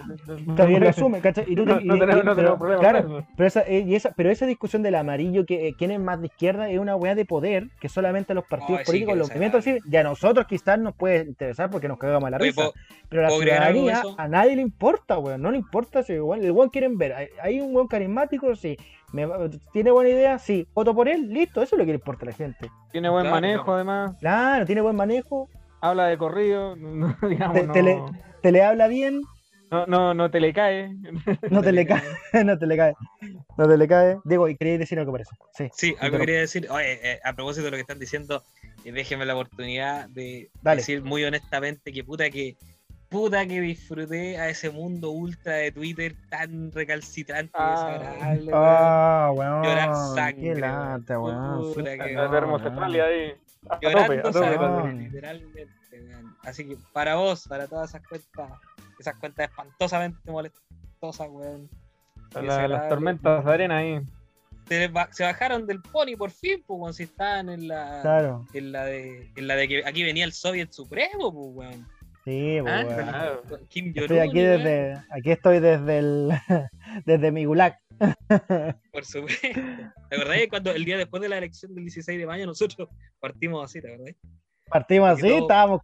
[0.55, 1.45] También lo asume, ¿cachai?
[1.47, 3.83] Y tú te- No, y- no y- tenemos, no pero- problema claro, pero esa, eh,
[3.85, 6.79] y esa, pero esa discusión del amarillo, que eh, quién es más de izquierda, es
[6.79, 9.77] una weá de poder que solamente a los partidos sí, políticos, que los movimientos así,
[9.87, 12.55] y a nosotros quizás nos puede interesar porque nos cagamos a la Oye, risa.
[12.61, 12.73] ¿puedo-
[13.09, 15.41] pero la ¿puedo agregar algo de ciudadanía, a nadie le importa, weón.
[15.41, 17.13] No le importa si igual, el weón quieren ver.
[17.13, 18.77] Hay, hay un weón carismático, sí.
[19.13, 20.37] Me va- ¿Tiene buena idea?
[20.37, 20.67] Sí.
[20.75, 21.63] Voto por él, listo.
[21.63, 22.69] Eso es lo que le importa a la gente.
[22.91, 23.75] Tiene buen Claro, manejo, claro.
[23.77, 24.15] además.
[24.19, 25.49] Claro, tiene buen manejo,
[25.81, 26.75] Habla de corrido.
[26.79, 28.01] No, digamos, Te- no, te le-
[28.41, 29.21] te le habla bien,
[29.71, 30.95] no, no, no te le cae.
[31.51, 32.01] no te le cae,
[32.43, 32.93] no te le cae.
[33.57, 34.17] No te le cae.
[34.23, 35.35] Diego, ¿y queréis decir algo por eso?
[35.53, 35.69] Sí.
[35.73, 36.67] Sí, algo quería decir.
[36.71, 38.43] Oye, eh, a propósito de lo que están diciendo,
[38.83, 40.77] eh, déjenme la oportunidad de Dale.
[40.77, 42.55] decir muy honestamente que puta que
[43.09, 47.71] puta que disfruté a ese mundo ultra de Twitter tan recalcitrante y Ah.
[47.71, 48.51] desagradable.
[48.53, 49.63] Ah, weón.
[49.63, 51.73] Llorar Qué lata, weón.
[51.73, 53.33] Puta que- Hermosexual ahí.
[53.69, 54.33] Tope, Llorando tope.
[54.39, 54.97] sangre, weón.
[54.99, 56.35] literalmente, weón.
[56.43, 58.51] Así que para vos, para todas esas cuentas,
[58.99, 61.69] esas cuentas espantosamente molestosas, weón.
[62.33, 63.99] La- las tormentas de arena ahí.
[64.67, 67.99] Se, se bajaron del pony por fin, pues, weón, si estaban en la.
[68.03, 68.45] Claro.
[68.53, 71.87] En la, de, en la de que aquí venía el Soviet Supremo, pues, weón.
[72.25, 72.85] Sí, Ah,
[73.49, 73.65] weón.
[73.69, 73.91] Kim.
[73.95, 76.29] Estoy aquí desde, aquí estoy desde el,
[77.05, 77.77] desde mi gulag.
[78.91, 79.47] Por supuesto.
[80.09, 82.89] ¿Te acordás que cuando el día después de la elección del 16 de mayo nosotros
[83.19, 84.15] partimos así, ¿te acordás?
[84.69, 85.81] Partimos Porque así, todo- estábamos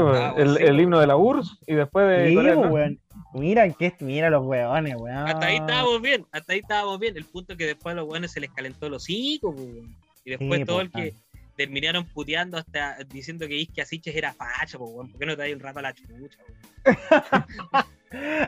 [0.00, 2.28] weón, Ah, el, himno de la URSS y después de.
[2.28, 2.60] Sí, Corea, ¿no?
[2.68, 3.00] weón.
[3.32, 5.16] Mira, que, mira los weones, weón.
[5.28, 7.16] Hasta ahí estábamos bien, hasta ahí estábamos bien.
[7.16, 9.96] El punto es que después a los buenos se les calentó el hocico, weón.
[10.24, 11.14] Y después Sí, todo el que
[11.56, 15.10] terminaron puteando hasta diciendo que Isque Asiches era facho, pues, weón.
[15.10, 16.28] ¿Por qué no te das un rato a la chucha, weón?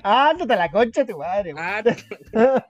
[0.05, 1.66] Ah, tú te la concha de tu madre, weón.
[1.66, 2.64] Ah,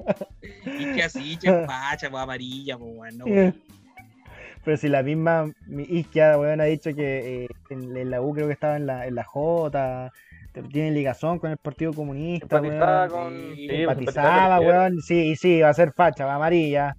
[0.79, 3.19] Isque Asiches facha, pues, amarilla, pues, weón.
[3.19, 3.63] No, weón.
[4.65, 8.35] Pero si la misma mi- Isquia, weón, ha dicho que eh, en, en la U
[8.35, 10.11] creo que estaba en la, en la J,
[10.73, 13.11] tiene ligazón con el Partido Comunista, Simpatizaba weón.
[13.11, 13.55] con.
[13.55, 15.01] Sí, sí, Simpatizaba, weón.
[15.03, 16.97] Sí, y sí, va a ser facha, va amarilla.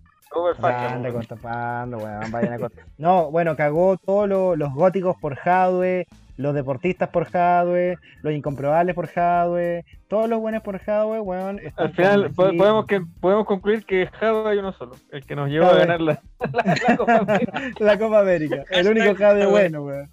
[0.63, 1.13] Anda weón.
[1.13, 6.05] contapando, weón, vayan a No, bueno, cagó todos lo- los góticos por Jadwe,
[6.37, 11.59] los deportistas por Jadwe, los incomprobables por Jadwe, todos los buenos por Jadwe, weón.
[11.77, 15.49] Al final po- podemos, que, podemos concluir que Jadwe hay uno solo, el que nos
[15.49, 15.79] llevó a Jadwe.
[15.81, 16.21] ganar la,
[16.53, 17.61] la, la Copa América.
[17.79, 19.45] La Copa América, el único Jadwe.
[19.47, 20.09] bueno, weón.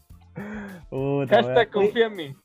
[0.90, 1.87] Puta, Hashtag weón.
[1.87, 2.37] confía en mí.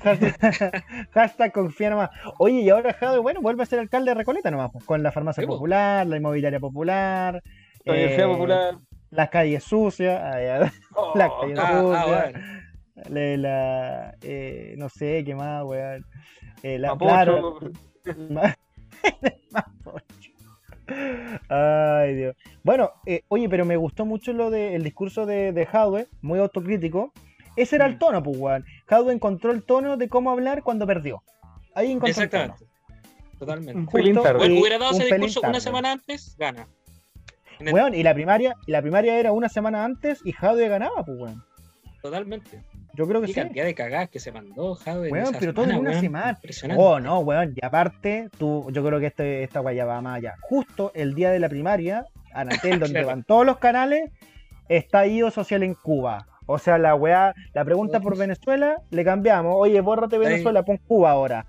[0.00, 1.52] Hashtag,
[1.90, 2.10] nomás.
[2.38, 5.12] Oye, y ahora Jadwe, bueno, vuelve a ser alcalde de Recoleta nomás, pues, con la
[5.12, 5.54] farmacia po.
[5.54, 7.42] popular, la inmobiliaria popular,
[7.84, 8.78] La eh, Popular.
[9.10, 10.20] las calles sucias.
[10.94, 12.38] Oh, la calle Ah, ah, bueno.
[13.08, 16.04] la, la- eh, no sé qué más, weón.
[16.62, 17.06] Eh, la, Mapocho.
[17.06, 17.58] claro,
[19.50, 20.30] Mapocho.
[21.48, 22.36] Ay, Dios.
[22.64, 27.12] Bueno, eh, oye, pero me gustó mucho lo del discurso de, de Jadwe, muy autocrítico.
[27.56, 27.98] Ese era el Mm.
[27.98, 28.64] tono, pues, weón.
[28.86, 31.22] Jadwe encontró el tono de cómo hablar cuando perdió.
[31.74, 32.42] Ahí encontró el tono.
[32.44, 32.64] Exactamente.
[33.38, 33.74] Totalmente.
[33.78, 34.38] Un pelín Justo, tarde.
[34.38, 36.68] Bueno, hubiera dado un ese pelín discurso una semana antes, gana.
[37.58, 41.04] El- Weón, y la primaria, y la primaria era una semana antes y Jadwe ganaba,
[41.04, 41.44] pues, weón.
[42.02, 42.62] Totalmente.
[42.94, 43.40] Yo creo que Qué sí.
[43.40, 45.08] cantidad de cagadas que se mandó, Jadwe.
[45.08, 46.00] en Weón, esa pero todo en una weón.
[46.02, 46.30] semana.
[46.32, 46.82] Impresionante.
[46.82, 47.52] Oh, no, weón.
[47.54, 50.34] Y aparte, tú, yo creo que este, esta guaya va más allá.
[50.40, 53.06] Justo el día de la primaria, Anatel, donde Claro.
[53.08, 54.10] van todos los canales,
[54.68, 56.26] estallido social en Cuba.
[56.52, 59.54] O sea, la weá, la pregunta por Venezuela, le cambiamos.
[59.56, 61.46] Oye, bórrate Venezuela, pon Cuba ahora.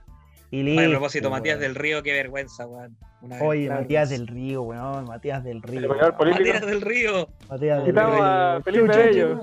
[0.52, 0.80] Y listo.
[0.82, 2.98] Oye, a propósito, Matías del Río, qué vergüenza, weón.
[3.42, 5.06] Oye, Matías del Río, weón.
[5.06, 5.88] Matías del Río.
[5.90, 7.28] Matías del Río.
[7.50, 8.26] Matías del Quitamos Río.
[8.26, 9.42] a Felipe Bello.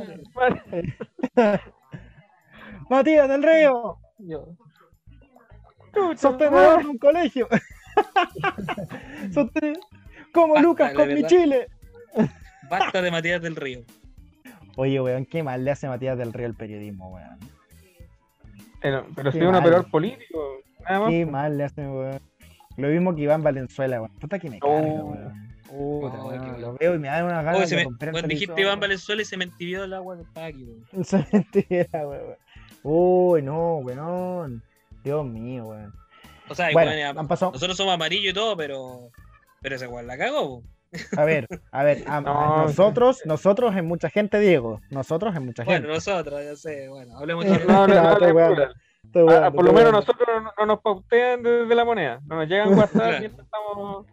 [2.90, 3.98] Matías del Río.
[6.16, 7.48] Sostenedor de un colegio.
[9.30, 9.78] Sosten-
[10.32, 11.24] Como Basta, Lucas con mi.
[11.24, 11.68] Chile.
[12.70, 13.80] Basta de Matías del Río.
[14.80, 17.36] Oye, weón, qué mal le hace Matías del Río el periodismo, weón.
[18.80, 20.58] Pero, pero si es un operador político.
[20.84, 21.10] Nada más.
[21.10, 22.20] Qué mal le hace, weón.
[22.76, 24.14] Lo mismo que Iván Valenzuela, weón.
[24.20, 25.04] Puta que me carga, Oh.
[25.10, 25.48] weón.
[25.68, 26.40] Puta, Oh, weón.
[26.52, 26.60] mal.
[26.60, 28.80] Lo veo y me da una ganas se de me, el cuando dijiste Iván weón.
[28.80, 30.84] Valenzuela y se me entibió el agua que estaba aquí, weón.
[30.92, 32.36] Eso es mentira, weón.
[32.84, 34.62] Uy, no, weón.
[35.02, 35.92] Dios mío, weón.
[36.48, 37.50] O sea, Bueno, igual, han pasado.
[37.52, 39.10] nosotros somos amarillos y todo, pero.
[39.60, 40.62] Pero ese weón la cagó, po.
[41.16, 44.81] A ver, a ver, a- a No, nosotros, nosotros en mucha gente, Diego.
[44.90, 45.94] Nosotros en mucha Bueno, gente.
[45.94, 50.51] nosotros, ya sé, bueno, hablemos No, de No, no, Ah, por lo menos nosotros no,
[50.59, 52.20] no nos pautean desde la moneda.
[52.27, 53.18] No nos llegan WhatsApp Claro.
[53.20, 54.07] mientras estamos,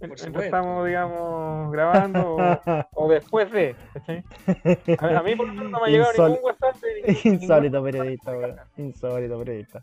[0.00, 2.38] mientras estamos, digamos, grabando o,
[2.92, 3.74] o después de.
[5.00, 7.20] A, a mí por lo menos no me ha llegado Insol- ningún WhatsApp de ningún-
[7.42, 8.56] Insólito periodista, weón.
[8.76, 9.82] Insólito periodista.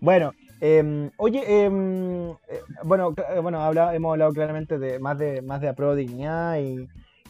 [0.00, 5.60] bueno, Em, oye, em, eh, bueno, eh, bueno hemos hablado claramente de más de más
[5.60, 6.88] de Apro Dignidad y,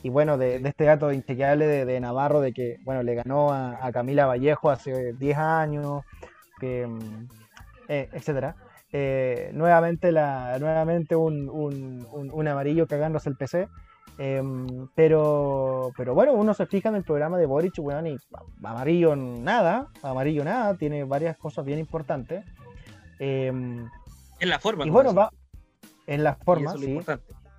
[0.08, 4.70] bueno, de, este dato inchequeable de, Navarro de que, bueno, le ganó a, Camila Vallejo
[4.70, 6.02] hace 10 años,
[6.60, 6.98] que, em,
[7.88, 8.54] eh, etcétera.
[9.52, 13.68] Nuevamente la, nuevamente un, un, un- un amarillo cagándose el PC.
[14.94, 18.16] Pero, pero bueno, uno se fija en el programa de Boric, weón, y
[18.62, 22.44] amarillo nada, amarillo nada, tiene varias cosas bien importantes.
[23.18, 23.88] Em,
[24.38, 24.86] Es la forma.
[24.86, 25.30] y bueno, va
[26.06, 26.20] en
[26.74, 26.94] es lo sí.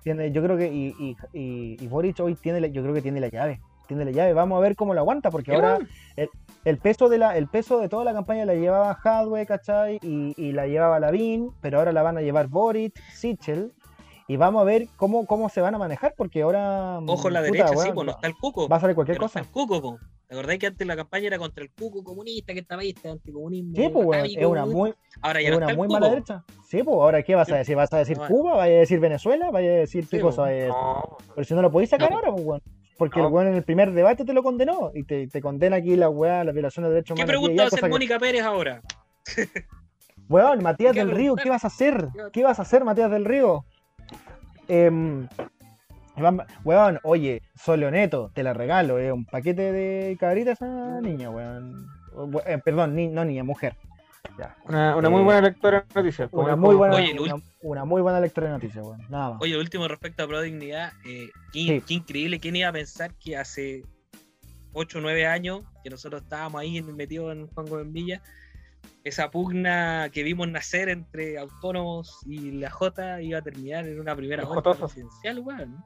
[0.02, 3.02] Tiene, yo creo que y, y, y, y Boric hoy tiene, la- yo creo que
[3.02, 4.32] tiene la llave, tiene la llave.
[4.32, 5.78] Vamos a ver cómo lo aguanta, porque ahora
[6.16, 6.30] el,
[6.64, 9.98] el peso de la, el peso de toda la campaña la llevaba Hadwe, ¿cachai?
[10.02, 13.72] Y, y la llevaba Lavín, pero ahora la van a llevar Boric, Sichel,
[14.28, 17.40] y vamos a ver cómo, cómo se van a manejar, porque ahora Ojo en la
[17.40, 18.68] puta, derecha, sí, weón, pues no está el cuco.
[18.68, 19.40] va a salir cualquier cosa.
[19.40, 19.98] está el cuco, po.
[20.28, 23.08] ¿Te acordás que antes la campaña era contra el cuco comunista, que estaba ahí, este
[23.08, 23.74] anticomunismo?
[23.74, 26.44] Sí, pues, atávico, es una muy, Ahora ya es no una muy mala derecha.
[26.68, 27.74] Sí, pues, ahora ¿qué vas a decir?
[27.76, 28.56] ¿Vas a decir No, Cuba?
[28.56, 29.50] ¿Vas a decir Venezuela?
[29.50, 30.42] ¿Vas a decir qué Sí, cosa?
[30.42, 30.46] pues.
[30.46, 30.68] vas a decir?
[30.68, 32.62] No, Pero si no lo podéis sacar ahora, pues, weón.
[32.98, 35.96] Porque el weón en el primer debate te lo condenó y te, te condena aquí
[35.96, 37.28] la weá, la violación de derechos ¿Qué humanos.
[37.28, 38.82] y pregunta va a hacer que- Mónica Pérez ahora?
[40.28, 41.36] Weón, Matías ¿Qué del Río?
[41.36, 42.08] ¿qué vas a hacer?
[42.14, 43.64] ¿Qué va- ¿Qué vas a hacer, Matías del Río?
[44.68, 45.26] Em,
[46.20, 51.30] vam- weón, oye, soy Leoneto, te la regalo, es un paquete de cabritas a niña,
[51.30, 51.86] weón.
[52.46, 53.76] Eh, perdón, ni- no niña, mujer.
[54.36, 54.56] Ya.
[54.66, 56.28] una, una muy Eh, buena lectora de noticias.
[56.32, 59.00] Una muy buena, Oye, el una, una muy buena lectura de noticias, weón.
[59.08, 59.42] Nada más.
[59.42, 61.82] Oye, lo último respecto a Pro Dignidad, eh, qué, Sí.
[61.86, 63.82] qué increíble, ¿quién iba a pensar que hace
[64.74, 68.22] 8 o 9 años que nosotros estábamos ahí metidos en Juan Gómez Villa,
[69.02, 74.14] esa pugna que vimos nacer entre autónomos y la J iba a terminar en una
[74.14, 75.76] primera vuelta presidencial, weón.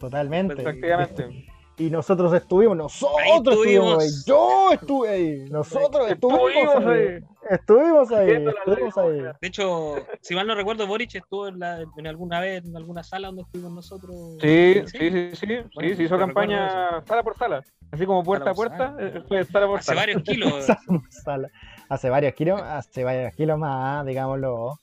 [0.00, 0.60] Totalmente.
[0.62, 1.46] Efectivamente.
[1.78, 4.02] Y nosotros estuvimos, nosotros Ahí estuvimos estuvimos.
[4.02, 4.10] ahí.
[4.26, 5.44] Yo estuve ahí.
[5.50, 7.06] Nosotros estuvimos, Estuvimos ahí.
[7.06, 7.20] ahí.
[7.48, 8.30] Estuvimos ahí.
[8.66, 9.20] Estuvimos ahí.
[9.40, 13.02] De hecho, si mal no recuerdo, Boric estuvo en, la- en alguna vez en alguna
[13.02, 14.14] sala donde estuvimos nosotros.
[14.42, 18.50] Sí, sí, sí, sí, sí, Bueno, sí, hizo campaña sala por sala, así como puerta
[18.50, 18.96] a puerta, sala.
[19.06, 20.00] eh, fue sala por Hace sala.
[20.02, 20.66] varios kilos.
[21.08, 21.48] Sala.
[21.88, 24.74] Hace varios kilos, hace varios kilos más, digámoslo.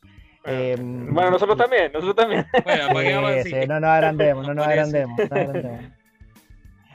[0.47, 2.45] Eh, Bueno, nosotros también, nosotros también.
[2.63, 3.67] Bueno, ¿para qué vamos a decir?
[3.67, 5.17] no nos agrandemos, no nos agrandemos.
[5.29, 5.91] no agrandemos.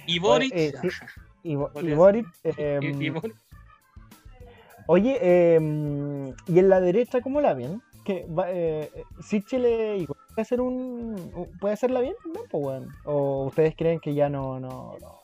[0.07, 0.53] Y Boric.
[0.55, 0.89] eh, sí.
[1.45, 2.55] Y, Bo- y Boric, ser.
[2.59, 3.35] eh, y- y Boric-
[4.87, 7.81] oye, eh, y en la derecha, ¿cómo la ven?
[8.05, 12.41] Que va, eh, eh, igual puede ser un, un- puede hacerla bien, ¿no?
[12.51, 12.87] Pues, bueno.
[13.05, 15.21] O ustedes creen que ya no, no, no,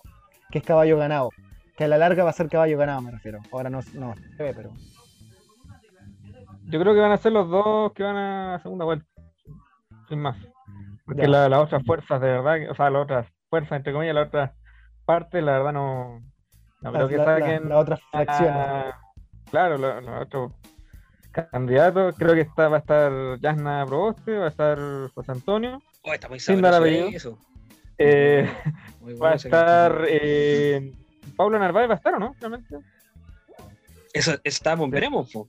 [0.51, 1.31] que es caballo ganado,
[1.77, 3.41] que a la larga va a ser caballo ganado, me refiero.
[3.51, 4.71] Ahora no, no se ve, pero
[6.71, 9.07] Yo creo que van a ser los dos que van a segunda vuelta,
[10.09, 10.37] sin más.
[11.05, 14.29] Porque la- las otras fuerzas, de verdad, o sea, las otras fuerzas, entre comillas, las
[14.29, 14.53] otras
[15.07, 16.21] partes, la verdad no,
[16.83, 17.69] no creo las que la, la- saquen.
[17.71, 18.55] las otras fracciones.
[18.57, 19.01] Ah,
[19.51, 20.53] claro, lo- los otros
[21.33, 24.79] candidatos, creo que está, va a estar Yasna Proboste, va a estar
[25.15, 27.39] José Antonio, Oh, está muy Sin dar eso.
[27.99, 28.49] eh,
[29.01, 30.93] Muy bueno va a estar eh,
[31.37, 32.77] Pablo Narváez, va a estar o no, realmente.
[34.13, 35.31] Eso estamos, veremos.
[35.33, 35.47] po.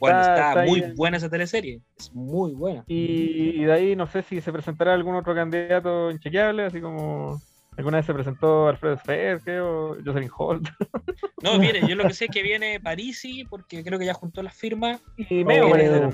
[0.00, 1.80] Bueno, Está- está, está ahí muy en- buena esa teleserie.
[1.98, 2.84] Es muy buena.
[2.86, 7.40] Y, y de ahí no sé si se presentará algún otro candidato inchequeable, así como
[7.76, 10.68] alguna vez se presentó Alfredo Sfer, creo, Jocelyn Holt.
[11.42, 14.42] No, viene, yo lo que sé es que viene Parisi, porque creo que ya juntó
[14.42, 15.00] las firmas.
[15.16, 16.10] Y Oh, también.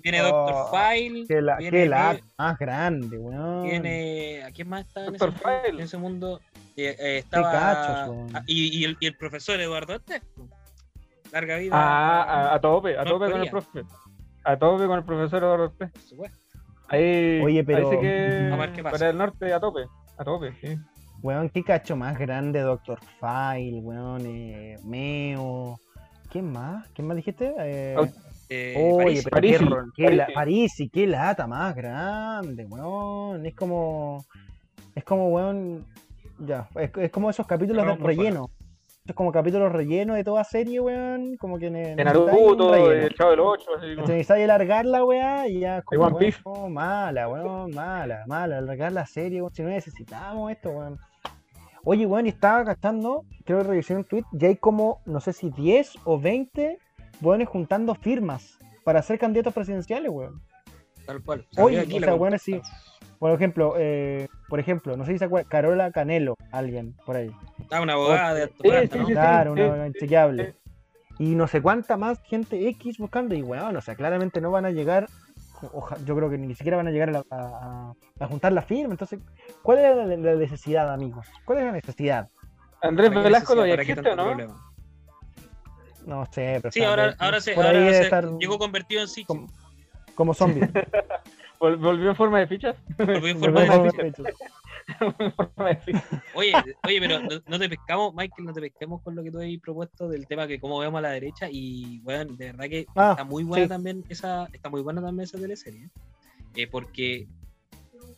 [0.00, 1.24] Viene Oh, Doctor File.
[1.26, 3.62] Que la, viene, que la Me- más grande, weón.
[3.64, 5.32] viene- ¿A quién más está en ese.
[5.32, 5.68] File.
[5.70, 6.40] en ese mundo?
[6.76, 8.04] Eh, eh, estaba.
[8.04, 10.20] ah, y, y el, y el profesor Eduardo Estes.
[11.36, 11.72] Larga vida.
[11.74, 13.82] Ah, a, a tope, a tope con el profe.
[14.44, 16.38] A tope con el profesor Eduardo por supuesto.
[16.88, 18.96] Ahí, Oye, pero- ahí sí que Vamos a ver qué pasa.
[18.96, 19.80] para el norte a tope,
[20.16, 20.78] a tope, sí.
[21.22, 25.78] Weón, qué cacho más grande, Doctor File, weón, eh, Meo.
[26.30, 26.88] ¿Quién más?
[26.94, 27.52] ¿Quién más dijiste?
[27.58, 27.96] Eh,
[28.48, 29.64] Eh, oye, Parisi.
[29.64, 30.34] pero Parisi, qué, la- Parisi.
[30.34, 33.44] Parisi, qué lata más grande, weón.
[33.44, 34.24] Es como.
[34.94, 35.84] Es como, weón.
[36.38, 38.14] Ya, es, es como esos capítulos No, de muy
[39.06, 39.12] relleno.
[39.12, 41.36] Es como capítulos rellenos de toda serie, weón.
[41.36, 44.06] Como que ne- De Naruto, el Chavo del 8, así como.
[44.06, 46.40] Necesitáis alargar la weá y ya como, One weón, Piece.
[46.44, 50.98] no, mala, weón, mala, mala, alargar la serie, weón, si no necesitamos esto, weón.
[51.84, 55.32] Oye, weón, y estaba gastando, creo que revisé un tweet, ya hay como, no sé
[55.32, 56.78] si 10 o 20
[57.22, 60.40] weones juntando firmas para ser candidatos presidenciales, weón.
[61.06, 61.46] Tal cual.
[61.56, 62.60] Oye, Aquí o sea, bueno, sí.
[63.18, 67.30] Por ejemplo, eh, por ejemplo, no sé si se acuerdan, Carola Canelo, alguien por ahí.
[67.70, 69.06] Ah, una abogada de alto Sí, rango, sí, ¿no?
[69.06, 69.60] sí, Claro, sí.
[69.60, 70.54] una inchequeable.
[71.18, 74.66] Y no sé cuánta más gente X buscando, y weón, o sea, claramente no van
[74.66, 75.08] a llegar,
[75.72, 78.92] oja- yo creo que ni siquiera van a llegar a, la- a- juntar la firma.
[78.92, 79.20] Entonces,
[79.62, 81.26] ¿cuál era la, la necesidad, amigos?
[81.46, 82.28] ¿Cuál es la necesidad?
[82.82, 83.54] Andrés ¿Para qué Velasco
[83.86, 84.24] qué existe no?
[84.24, 84.62] problema?
[86.04, 89.46] No sé, pero Sí, ahora, ahora, se, ahora se- estar llegó convertido en como,
[90.16, 90.62] como zombie.
[91.60, 92.76] Vol- ¿Volvió en forma de fichas?
[92.98, 93.66] Volvió en Volvió
[95.36, 96.02] forma de fichas.
[96.34, 96.52] Oye,
[96.84, 99.46] oye, pero no, no te pescamos, Michael, no te pesquemos con lo que tú has
[99.62, 103.10] propuesto del tema que cómo vemos a la derecha y bueno, de verdad que Ah,
[103.12, 103.68] está muy buena sí.
[103.68, 105.88] también esa, está muy buena también esa teleserie.
[106.54, 107.26] Eh, porque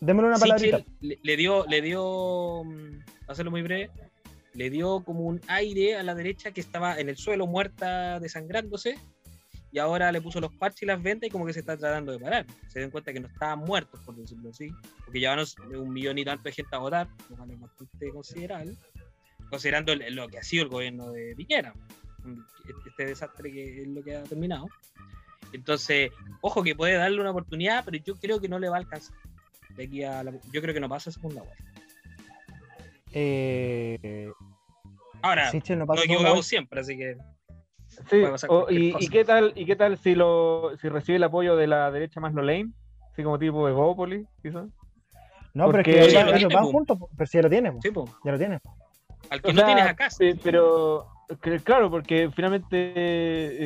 [0.01, 0.81] Démosle una palabrita.
[1.01, 3.91] Le, le dio, le dio, mm, hacerlo muy breve,
[4.55, 8.97] le dio como un aire a la derecha que estaba en el suelo muerta, desangrándose,
[9.71, 12.13] y ahora le puso los parches y las ventas y como que se está tratando
[12.13, 12.47] de parar.
[12.69, 14.71] Se den cuenta que no estaban muertos, por decirlo así,
[15.05, 15.45] porque llevaron
[15.77, 18.75] un millón y tanto de gente a votar, lo cual es bastante considerable,
[19.51, 21.75] considerando lo que ha sido el gobierno de Piñera,
[22.87, 24.67] este desastre que es lo que ha terminado.
[25.53, 26.11] Entonces,
[26.43, 29.17] ojo que puede darle una oportunidad, pero yo creo que no le va a alcanzar.
[29.77, 31.65] De aquí a la- yo creo que no pasa a segunda vuelta.
[33.13, 34.31] Eh,
[35.23, 37.17] Ahora, Sichel no nos equivocamos siempre, así que
[38.11, 41.67] Sí, o- y, qué tal, ¿y qué tal si lo si recibe el apoyo de
[41.67, 42.71] la derecha más lo lame?
[43.13, 44.67] Así como tipo Evópolis, quizás.
[45.55, 47.79] No, pero es Porque- que ellos van juntos, pero si ya lo tiene, po.
[47.83, 47.91] sí,
[48.25, 48.61] ya lo tiene.
[49.31, 50.11] al que O no sea, tienes acá.
[50.11, 51.07] sí, pero
[51.65, 52.93] claro, porque finalmente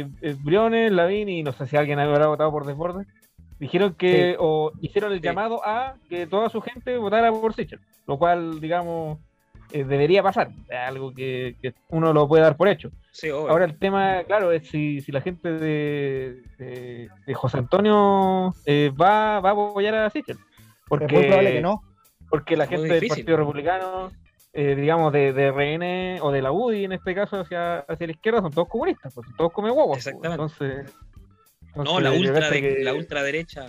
[0.01, 3.05] eh, eh, Briones, Lavín y no sé si alguien habrá votado por desborde,
[3.61, 5.25] dijeron que, o hicieron el Sí.
[5.25, 9.18] llamado a que toda su gente votara por Sichel, lo cual, digamos,
[9.72, 10.50] eh, debería pasar,
[10.87, 12.90] algo que, que uno lo puede dar por hecho.
[13.11, 13.28] Sí.
[13.28, 18.90] Ahora el tema, claro, es si, si la gente de, de, de José Antonio eh,
[18.90, 20.38] va, va a apoyar a Sichel.
[20.88, 21.82] Porque, Es muy probable que no.
[22.28, 23.08] porque la gente del.
[23.08, 24.11] Partido Republicano,
[24.52, 28.12] eh, digamos, de, de RN o de la UDI en este caso hacia, hacia la
[28.12, 29.96] izquierda, son todos comunistas, pues, son todos come huevos.
[29.96, 30.06] pues.
[30.06, 30.42] Exactamente.
[30.42, 30.94] Entonces,
[31.74, 33.66] no, la ultra, de, que la ultraderecha.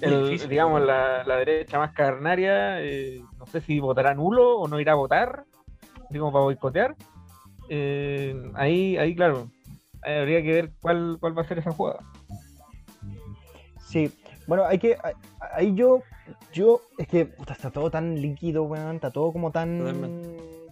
[0.00, 4.80] El- digamos, la, la derecha más carnaria, eh, no sé si votará nulo o no
[4.80, 5.44] irá a votar,
[6.08, 6.94] así como para boicotear.
[7.68, 9.48] Eh, ahí, ahí, claro,
[10.02, 12.00] habría que ver cuál, cuál va a ser esa jugada.
[13.80, 14.10] Sí,
[14.46, 14.96] bueno, hay que.
[15.54, 16.02] Ahí yo.
[16.52, 16.80] Yo.
[16.98, 18.96] Es que está todo tan líquido, weón.
[18.96, 19.78] Está todo como tan.
[19.78, 20.65] Totalmente.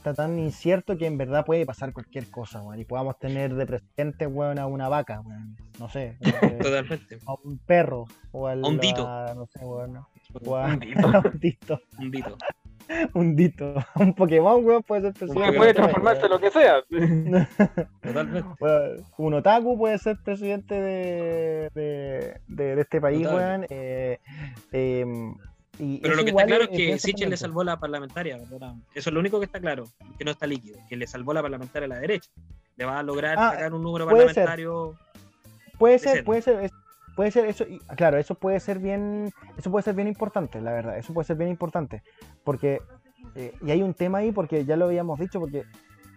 [0.00, 2.80] Está tan incierto que en verdad puede pasar cualquier cosa, weón.
[2.80, 5.56] Y podamos tener de presidente, weón, a una vaca, weón.
[5.78, 6.16] No sé.
[6.22, 7.18] eh, Totalmente.
[7.26, 8.06] a un perro.
[8.32, 9.06] O al, A un dito.
[9.06, 9.98] a- no sé, weón.
[10.46, 11.06] O a, Un dito.
[11.06, 11.80] a un dito.
[11.98, 12.36] Un dito.
[13.14, 13.74] Un dito.
[13.94, 15.34] Un Pokémon, weón, puede ser presidente.
[15.46, 16.82] Puede, puede transformarse en lo que sea.
[18.02, 18.48] Totalmente.
[18.58, 23.64] Weón, un otaku puede ser presidente de, de, de- de este país, weón.
[23.70, 24.18] eh,
[24.72, 25.34] em,
[25.80, 28.38] y Pero lo que está claro es que Sichel le salvó la parlamentaria.
[28.50, 28.74] ¿verdad?
[28.94, 29.84] Eso es lo único que está claro,
[30.18, 32.30] que no está líquido, que le salvó la parlamentaria a la derecha.
[32.76, 34.94] Le va a lograr Ah, sacar un número puede parlamentario.
[35.78, 36.24] Puede Puede ser, ser.
[36.24, 36.72] puede ser, es-
[37.16, 40.72] puede ser eso, y, claro, eso puede ser bien, eso puede ser bien importante, la
[40.72, 42.02] verdad, eso puede ser bien importante,
[42.44, 42.80] porque,
[43.34, 45.64] eh, y hay un tema ahí, porque ya lo habíamos dicho, porque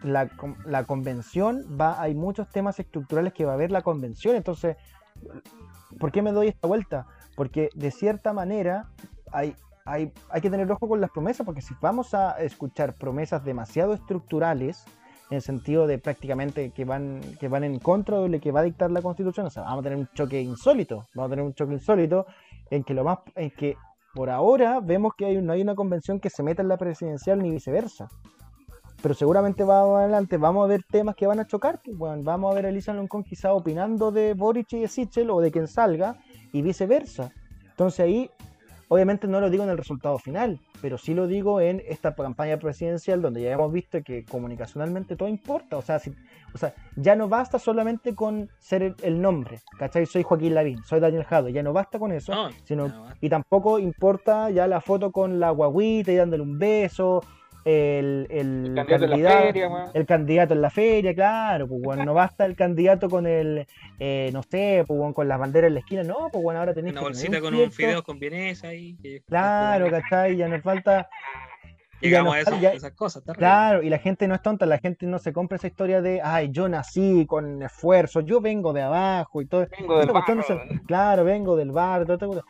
[0.04, 0.30] la,
[0.65, 4.76] la convención va, hay muchos temas estructurales que va a ver la convención, entonces,
[5.99, 7.06] ¿por qué me doy esta vuelta?
[7.36, 8.88] Porque de cierta manera
[9.33, 13.43] hay, hay, hay que tener ojo con las promesas, porque si vamos a escuchar promesas
[13.43, 14.85] demasiado estructurales,
[15.29, 18.59] en el sentido de prácticamente que van, que van en contra de lo que va
[18.59, 21.45] a dictar la constitución, o sea, vamos a tener un choque insólito, vamos a tener
[21.45, 22.25] un choque insólito
[22.69, 23.75] en que lo más, en que
[24.13, 27.39] por ahora vemos que hay, no hay una convención que se meta en la presidencial
[27.39, 28.09] ni viceversa.
[29.01, 32.23] Pero seguramente va adelante, vamos a ver temas que van a chocar, pues, weón.
[32.23, 35.51] vamos a ver a Elisa Loncón quizá opinando de Boric y de Sichel o de
[35.51, 36.17] quien salga
[36.53, 37.33] y viceversa.
[37.71, 38.29] Entonces ahí,
[38.93, 42.58] obviamente no lo digo en el resultado final, pero sí lo digo en esta campaña
[42.58, 45.77] presidencial donde ya hemos visto que comunicacionalmente todo importa.
[45.77, 46.13] O sea, si-
[46.53, 50.06] o sea ya no basta solamente con ser el, el nombre, ¿cachai?
[50.06, 52.32] Soy Joaquín Lavín, soy Daniel Jado, ya no basta con eso.
[52.34, 56.60] No, sino- no, Y tampoco importa ya la foto con la guaguita y dándole un
[56.60, 57.21] beso,
[57.65, 61.82] el, el El candidato en la candidato- feria, el candidato en la feria, claro, pues
[61.82, 63.65] bueno, no basta el candidato con el,
[63.99, 66.74] eh, no sé, pues bueno, con las banderas en la esquina, no, pues bueno, ahora
[66.74, 68.95] tenés una que tener bolsita un con un fideo con vienesa ahí.
[69.01, 70.36] que- Claro, ¿cachai?
[70.36, 71.07] Ya nos falta,
[72.01, 73.24] y ya Llegamos nos a eso- fal- ya- esas cosas.
[73.38, 76.20] claro, y la gente no es tonta, la gente no se compra esa historia de,
[76.22, 79.66] ay, yo nací con esfuerzo, yo vengo de abajo y todo.
[79.80, 80.43] Vengo del no barro.
[80.43, 82.43] se- claro, vengo del bar, todo, todo.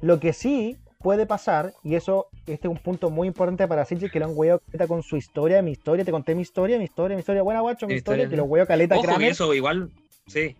[0.00, 4.10] Lo que sí puede pasar, y eso, este es un punto muy importante para Sichel,
[4.10, 6.84] que lo han hueado caleta con su historia, mi historia, te conté mi historia, mi
[6.84, 9.54] historia, mi historia, buena guacho, mi historia, historia, que lo huevo caleta Ojo, que eso
[9.54, 9.88] igual,
[10.26, 10.56] sí.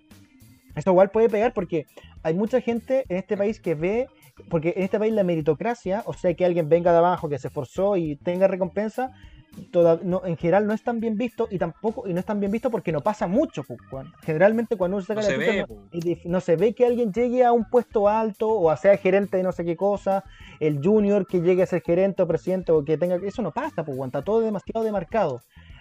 [0.76, 1.86] Eso igual puede pegar porque
[2.22, 4.06] hay mucha gente en este país que ve,
[4.48, 7.48] porque en este país la meritocracia, o sea, que alguien venga de abajo, que se
[7.48, 9.10] esforzó y tenga recompensa,
[9.70, 12.40] toda- no, en general no es tan bien visto y tampoco, y no es tan
[12.40, 13.62] bien visto porque no pasa mucho.
[13.64, 14.12] pues, Juan.
[14.22, 15.66] Generalmente cuando uno saca No la se ve,
[16.24, 19.42] no- se ve que alguien llegue a un puesto alto o a sea gerente de
[19.42, 20.24] no sé qué cosa,
[20.60, 23.84] el junior que llegue a ser gerente o presidente o que tenga eso no pasa,
[23.84, 25.40] pues está todo demasiado demarcado.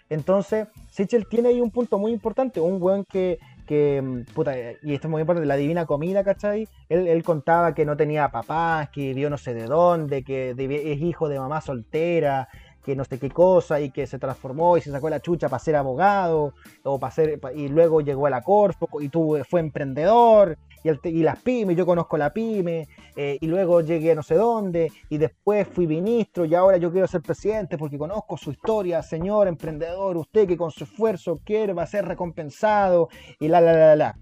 [0.09, 4.53] Entonces, Sichel tiene ahí un punto muy importante, un weón que, que mm, puta,
[4.83, 6.67] y esto es muy importante, la divina comida, ¿cachai?
[6.89, 11.01] Él, él contaba que no tenía papás, que vivió no sé de dónde, que es
[11.01, 12.47] hijo de mamá soltera,
[12.85, 15.59] que no sé qué cosa, y que se transformó y se sacó la chucha para
[15.59, 20.57] ser abogado, o para ser, y luego llegó a la Corfo, y tuvo, fue emprendedor,
[20.83, 24.21] y, el y las pymes, yo conozco la pyme, eh, y luego llegué a no
[24.21, 28.51] sé dónde, y después fui ministro, y ahora yo quiero ser presidente porque conozco su
[28.51, 33.09] historia, señor emprendedor, usted que con su esfuerzo quiere, va a ser recompensado,
[33.39, 34.19] y la, la, la, la, la.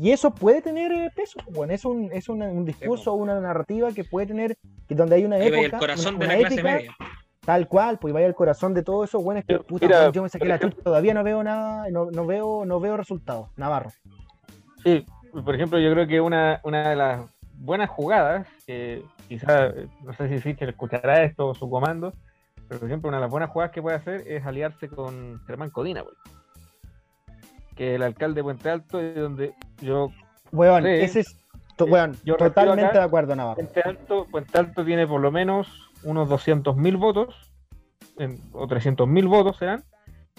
[0.00, 3.92] Y eso puede tener eh, peso, bueno, es un, es un, un discurso, una narrativa
[3.92, 4.56] que puede tener,
[4.88, 6.96] que donde hay una época, el corazón una, de la una clase media.
[7.44, 10.22] Tal cual, pues vaya al corazón de todo eso, bueno, es que puta, mira, yo
[10.22, 13.48] me saqué la ejemplo- chucha, todavía no veo nada, no, no veo, no veo resultados,
[13.56, 13.90] Navarro.
[14.82, 15.04] Sí,
[15.44, 17.26] por ejemplo, yo creo que una, una de las
[17.58, 22.12] buenas jugadas, que quizá, eh, no sé si Fischer escuchará esto o su comando,
[22.68, 25.70] pero por ejemplo, una de las buenas jugadas que puede hacer es aliarse con Germán
[25.70, 26.02] Codina,
[27.76, 30.10] que es el alcalde de Puente Alto, y donde yo,
[30.52, 30.88] Weón, Sí.
[30.90, 31.36] ese es,
[31.80, 33.00] weón, Yo totalmente acá.
[33.00, 33.56] de acuerdo, Navarro.
[33.56, 37.34] Puente Alto, Puente Alto tiene por lo menos unos 200.000 votos,
[38.18, 39.84] en- o 300.000 votos serán,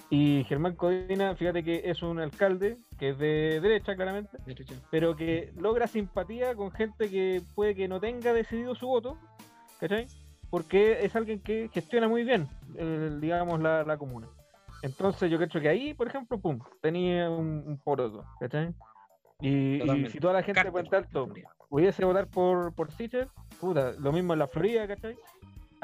[0.09, 4.76] y Germán Codina, fíjate que es un alcalde que es de derecha, claramente, Derecha.
[4.91, 9.18] pero que logra simpatía con gente que puede que no tenga decidido su voto,
[9.80, 10.07] ¿cachai?
[10.51, 12.47] Porque es alguien que gestiona muy bien,
[13.20, 14.28] digamos, la, la comuna.
[14.84, 18.74] Entonces yo creo que ahí, por ejemplo, pum, tenía un, un poroto, ¿cachai?
[19.41, 21.49] Y, si toda la gente Alto Florida.
[21.68, 23.28] pudiese votar por, por Sichel,
[23.59, 25.18] puta, lo mismo en la Florida, ¿cachai?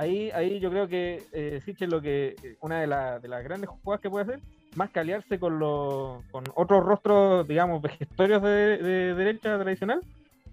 [0.02, 4.02] Ahí, ahí yo creo que eh, lo que, una de, la- de las grandes jugadas
[4.02, 4.40] que puede hacer,
[4.74, 10.02] más que aliarse con los, con otros rostros, digamos, vejestorios de, de derecha tradicional,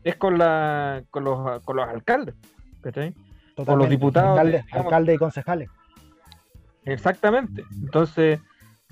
[0.04, 2.34] es con la, con los, con los alcaldes,
[2.82, 3.14] ¿cachai?
[3.56, 3.88] Totalmente.
[3.96, 4.84] diputados, Alcalde, digamos.
[4.84, 5.70] alcalde y concejales.
[6.84, 7.64] Exactamente.
[7.82, 8.40] Entonces,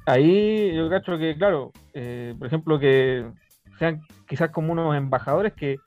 [0.07, 3.31] ahí yo cacho que, claro, eh, por ejemplo, que
[3.79, 5.81] sean quizás como unos embajadores que,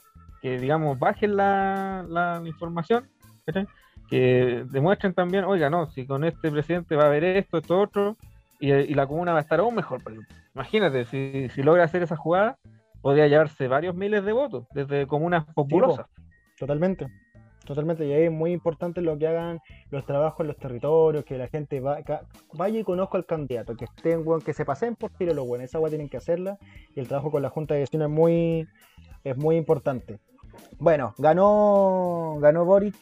[0.43, 3.09] que digamos, bajen la, la información,
[3.47, 3.65] ¿cachai?
[4.09, 8.17] Que demuestren también, oiga, no, si con este presidente va a haber esto, esto, otro,
[8.59, 10.01] y, y la comuna va a estar aún mejor.
[10.55, 12.57] Imagínate, si, si logra hacer esa jugada,
[13.01, 16.07] podría llevarse varios miles de votos desde comunas populosas.
[16.57, 17.07] Totalmente.
[17.65, 18.03] Totalmente.
[18.07, 19.59] Y ahí es muy importante lo que hagan
[19.91, 23.75] los trabajos en los territorios, que la gente va, ca- vaya y conozca al candidato,
[23.75, 25.63] que estén, weón, que se pasen por tiro lo bueno.
[25.63, 26.57] Esa weá tienen que hacerla.
[26.95, 28.67] Y el trabajo con la Junta de Gestión es muy,
[29.23, 30.19] es muy importante.
[30.79, 32.95] Bueno, ganó, ganó Boric,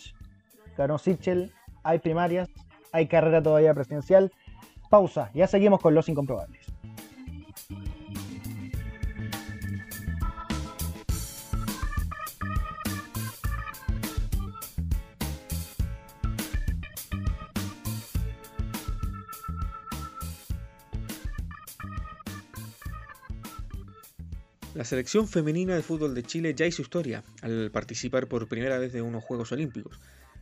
[0.78, 1.52] ganó Sichel,
[1.84, 2.50] hay primarias,
[2.92, 4.32] hay carrera todavía presidencial.
[4.90, 6.68] Pausa, ya seguimos con los incomprobables.
[24.78, 28.94] La selección femenina de fútbol de Chile ya hizo historia al participar por primera vez
[28.94, 30.00] de unos Juegos Olímpicos.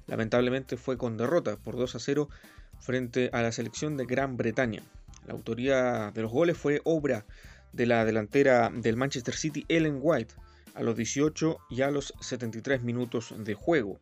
[0.07, 2.29] Lamentablemente fue con derrota por 2 a 0
[2.79, 4.83] frente a la selección de Gran Bretaña.
[5.25, 7.25] La autoría de los goles fue obra
[7.73, 10.33] de la delantera del Manchester City, Ellen White,
[10.75, 13.99] a los 18 y a los 73 minutos de juego.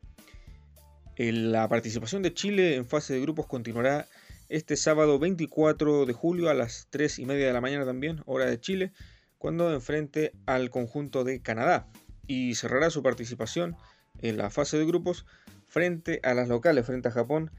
[1.17, 4.07] La participación de Chile en fase de grupos continuará
[4.49, 8.45] este sábado 24 de julio a las 3 y media de la mañana también, hora
[8.45, 8.91] de Chile,
[9.37, 11.87] cuando enfrente al conjunto de Canadá
[12.27, 13.75] y cerrará su participación
[14.21, 15.25] en la fase de grupos
[15.73, 17.49] frente a las locales, frente a Japón,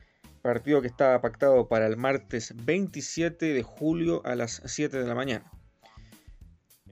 [0.40, 5.16] partido que estaba pactado para el martes 27 de julio a las 7 de la
[5.16, 5.50] mañana.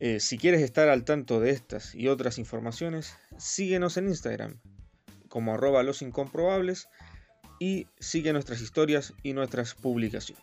[0.00, 4.58] Eh, si quieres estar al tanto de estas y otras informaciones, síguenos en Instagram
[5.28, 6.88] como arroba los incomprobables
[7.60, 10.42] y sigue nuestras historias y nuestras publicaciones.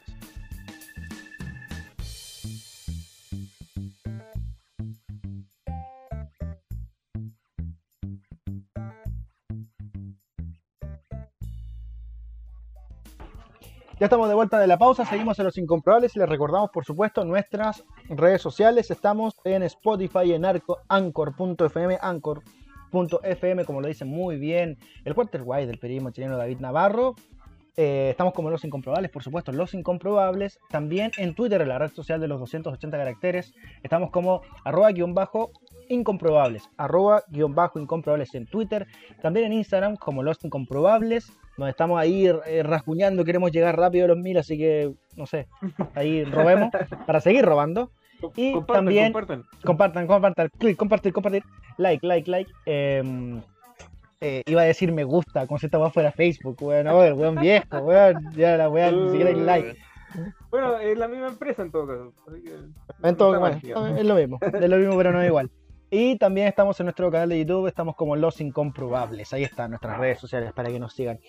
[14.00, 16.86] Ya estamos de vuelta de la pausa, seguimos en los incomprobables y les recordamos, por
[16.86, 18.90] supuesto, nuestras redes sociales.
[18.92, 20.46] Estamos en Spotify, en
[20.88, 27.16] Anchor.fm, Anchor.fm, como lo dice muy bien el quarter white del periodismo chileno David Navarro.
[27.76, 30.62] Eh, estamos como Los Incomprobables, por supuesto, Los Incomprobables.
[30.70, 35.14] También en Twitter, en la red social de los 280 caracteres, estamos como arroba guion
[35.14, 35.52] bajo
[35.90, 38.88] incomprobables, arroba guion bajo incomprobables en Twitter.
[39.22, 41.32] También en Instagram como Los Incomprobables.
[41.58, 45.48] Nos estamos ahí eh, rasguñando, queremos llegar rápido a los mil, así que, no sé,
[45.96, 46.70] ahí robemos
[47.06, 47.92] para seguir robando.
[48.36, 49.44] Y Compartan, también- compartan.
[49.66, 51.44] Compartan, compartan, clic, compartir, compartir,
[51.78, 52.52] like, like, like.
[52.66, 53.42] Eh,
[54.22, 56.86] eh, iba a decir me gusta, como si esta weá fuera Facebook, weón.
[56.86, 58.32] No, el weón viejo, weón.
[58.36, 59.78] Ya la weá ni siquiera hay like.
[60.50, 62.14] Bueno, es la misma empresa en todo caso.
[62.44, 63.58] que En todo, no bueno,
[63.98, 65.52] es lo mismo, es lo mismo, pero no es igual.
[65.92, 69.34] Y también estamos en nuestro canal de YouTube, estamos como Los Incomprobables.
[69.34, 71.20] Ahí están nuestras redes sociales para que nos sigan.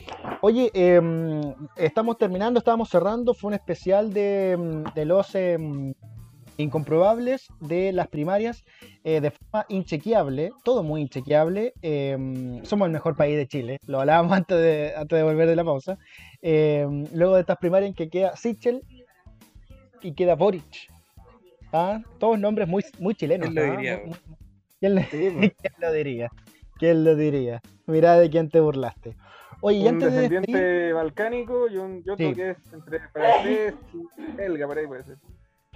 [0.42, 1.40] Oye, em,
[1.76, 3.32] estamos terminando, estábamos cerrando.
[3.32, 5.94] Fue un especial de, em, de los em,
[6.58, 8.64] incomprobables de las primarias
[9.02, 11.72] eh, de forma inchequeable, todo muy inchequeable.
[12.64, 15.64] Somos el mejor país de Chile, lo hablábamos antes de, antes de volver de la
[15.64, 15.96] pausa.
[16.42, 18.82] Luego de estas primarias en que queda Sichel
[20.02, 20.90] y queda Boric.
[21.72, 23.48] Ah, todos nombres muy, muy chilenos.
[23.48, 23.76] ¿Quién lo ¿ah?
[23.76, 24.16] diría, muy-
[24.80, 25.52] ¿Quién, le- Sí, pues.
[25.60, 26.30] quién lo diría?
[26.78, 27.60] ¿Quién lo diría?
[27.86, 29.14] Mira de quién te burlaste.
[29.60, 32.34] Oye, un antes de descendiente despedir, balcánico y, un, y otro Sí.
[32.34, 35.16] que es entre francés y belga, por ahí puede ser.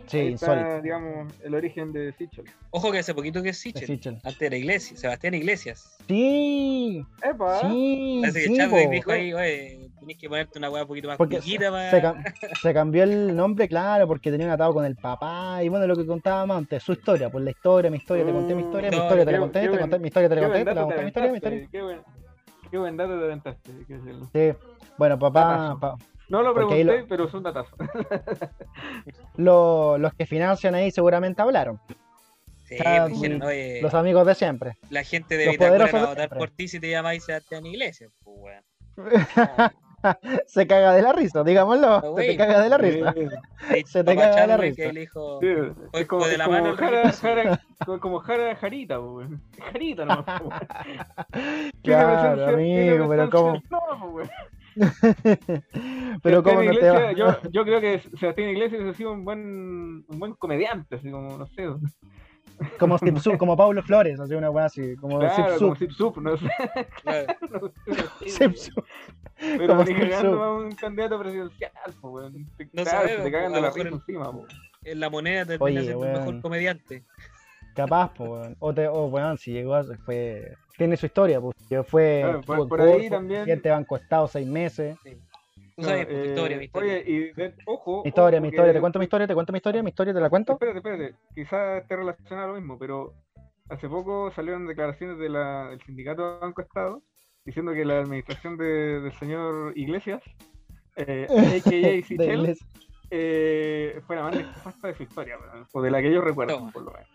[0.06, 0.82] sí, ahí está, insólito.
[0.82, 2.46] digamos, el origen de Sichel.
[2.70, 3.86] Ojo que hace poquito que es de Sichel.
[3.86, 4.14] Sichel.
[4.24, 5.98] Antes era Iglesias, Sebastián Iglesias.
[6.08, 7.60] Sí, ¡Epa!
[7.60, 11.08] sí, Parece que sí, Chadwick dijo ahí, oye, tenés que ponerte una hueá un poquito
[11.08, 11.90] más Porque para...
[11.90, 15.62] se, cam- se cambió el nombre, claro, porque tenía un atado con el papá.
[15.62, 18.54] Y bueno, lo que contábamos antes, su historia, pues la historia, mi historia, te conté
[18.54, 20.40] mi historia, mi Mm, historia te la conté, te buen- conté, mi historia te la
[20.42, 21.68] conté, te la conté, mi historia, mi historia.
[21.70, 22.02] qué buen,
[22.70, 23.72] qué buen dato te aventaste.
[24.32, 24.58] Sí.
[24.98, 25.96] Bueno, papá, pa-
[26.28, 27.76] No lo pregunté, lo- pero es un datazo.
[29.36, 31.80] lo- los que financian ahí seguramente hablaron.
[32.66, 33.46] Sí, pues, dijeron, sí.
[33.46, 34.72] oye, Los amigos de siempre.
[34.88, 38.10] la gente de poderosos va a votar por ti si te llamáis Sebastián Iglesias.
[38.24, 38.64] Pues, weón.
[40.46, 41.86] Se caga de la risa, digámoslo.
[41.94, 42.36] Ah, Se te güey.
[42.36, 43.14] caga de la risa.
[43.86, 44.90] Se te caga de la risa.
[44.92, 49.00] Sí, Fue es como, de es la como mano Jara, Jara- como- como Jara Jarita,
[49.00, 49.42] weón.
[49.72, 50.60] Jarita no, po, weón.
[51.32, 53.28] Tiene Claro, amigo, pero
[54.10, 54.30] weón.
[56.22, 57.12] pero no te va.
[57.12, 61.36] yo, yo creo que Sebastián Iglesias ha sido un buen, un buen comediante, así como,
[61.38, 61.66] no sé.
[62.78, 65.78] Como Zip Zup, como Pablo Flores, así una weá así, como Claro, como Zup.
[65.78, 66.48] Zip Zup, no sé.
[67.02, 67.72] claro, no
[68.26, 68.84] sé, Zip Zup.
[69.38, 72.46] Pero como ni cagando a un candidato presidencial, po, weón.
[72.56, 74.46] Te, No claro, sabemos, te cagan po, de a la risa encima, po.
[74.84, 77.04] en la moneda termina Oye, siendo el mejor comediante.
[77.74, 78.56] Capaz, pues, weón.
[78.60, 80.54] O, te, o, weón, si llegó, a- fue.
[80.78, 81.54] Tiene su historia, pues.
[81.68, 82.20] Que fue.
[82.22, 83.48] Claro, por- en por ahí Corfo, también-
[83.96, 84.96] Estado seis meses.
[85.76, 86.92] Tú sabes, pues, Eh, historia, mi historia.
[86.94, 88.02] Oye, y de- ojo.
[88.04, 88.72] Mi historia, ojo, mi historia.
[88.72, 89.26] que- ¿Te cuento mi historia?
[89.26, 89.82] ¿Te cuento mi historia?
[89.82, 90.52] ¿Mi historia te la cuento?
[90.52, 91.14] Espérate, espérate.
[91.34, 93.14] Quizás esté relacionado a lo mismo, pero
[93.68, 97.02] hace poco salieron declaraciones de la- del sindicato Banco Estado
[97.44, 100.22] diciendo que la administración de- del señor Iglesias,
[100.96, 101.26] eh,
[101.64, 102.02] a.k.a.
[102.06, 102.56] Sichel,
[103.10, 105.38] eh, fue la más nefasta de su historia,
[105.72, 106.72] o de la que ellos recuerdan, Toma.
[106.72, 107.08] por lo menos.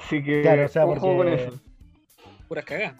[0.00, 1.60] Así que, Claro, o sea, ojo porque- con eso.
[2.48, 2.94] Puras cagadas.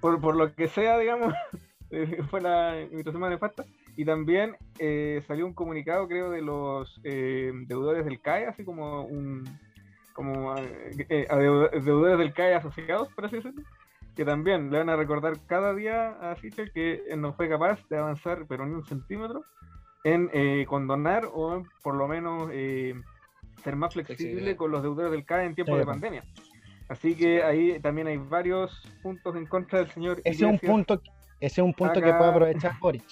[0.00, 1.36] Por, por lo que sea, digamos, eh,
[2.30, 3.64] fue la administración más nefasta.
[3.96, 9.04] Y también eh, salió un comunicado, creo, de los eh, deudores del CAE, así como
[9.04, 9.44] un
[10.14, 13.62] como eh, eh, a deu- deudores del CAE asociados, por así decirlo,
[14.14, 17.96] que también le van a recordar cada día a Sichel que no fue capaz de
[17.96, 19.42] avanzar, pero ni un centímetro,
[20.04, 22.94] en eh, condonar o en, por lo menos eh,
[23.64, 26.24] ser más flexible con los deudores del CAE en tiempos Sí, de pandemia.
[26.88, 30.20] Así que ahí también hay varios puntos en contra del señor.
[30.24, 31.00] Ese es un punto,
[31.46, 33.04] ese es un punto que puede aprovechar Boric.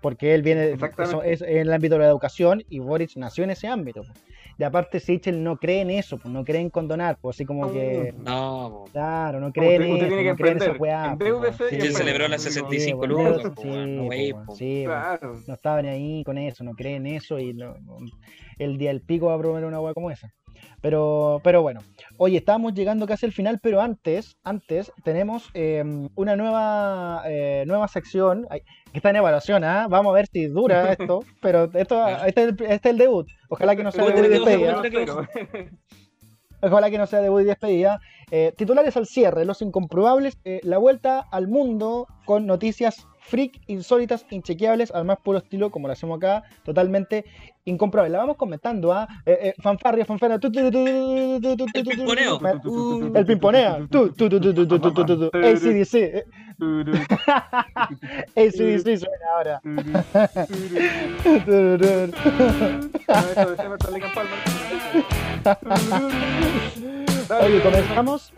[0.00, 1.02] Porque él viene, Exactamente.
[1.16, 4.02] eso es en el ámbito de la educación y Boric nació en ese ámbito.
[4.06, 4.22] pues.
[4.56, 7.72] Y aparte Sichel no cree en eso, pues no cree en condonar, pues así como
[7.72, 11.16] que, No, claro, no cree en eso, no cree en esa weá.
[11.18, 13.42] pues, ¿Quién Sí, celebró las sí, 65 pues, lucas?
[13.42, 13.96] sí, po, weón?
[13.96, 15.48] No, pues, pues.
[15.48, 17.74] Estaba ni ahí con eso, no cree en eso y no-
[18.58, 20.28] el día del pico va a promover una hueá como esa.
[20.80, 21.80] Pero, pero bueno,
[22.18, 25.82] oye, estábamos llegando casi al final, pero antes, antes tenemos eh,
[26.14, 29.86] una nueva, eh, nueva sección que está en evaluación, ¿ah?
[29.88, 33.26] Vamos a ver si dura esto, pero esto, este, es el, este es el debut.
[33.48, 34.82] Ojalá que no sea Debut y despedida.
[36.60, 38.00] Ojalá que no sea debut y despedida.
[38.30, 44.24] Eh, titulares al cierre, Los Incomprobables, eh, la vuelta al mundo con noticias freak, insólitas,
[44.30, 47.24] inchequeables, al más puro estilo, como lo hacemos acá, totalmente
[47.64, 48.12] incomprobable.
[48.12, 49.06] La vamos comentando, ¿ah?
[49.26, 49.38] ¿eh?
[49.42, 50.06] Eh, fanfarria.
[51.74, 52.40] El pimponeo.
[53.14, 53.88] El pimponeo.
[55.32, 56.24] ACDC.
[58.36, 59.60] ACDC suena ahora.
[67.40, 68.32] Oye, comenzamos.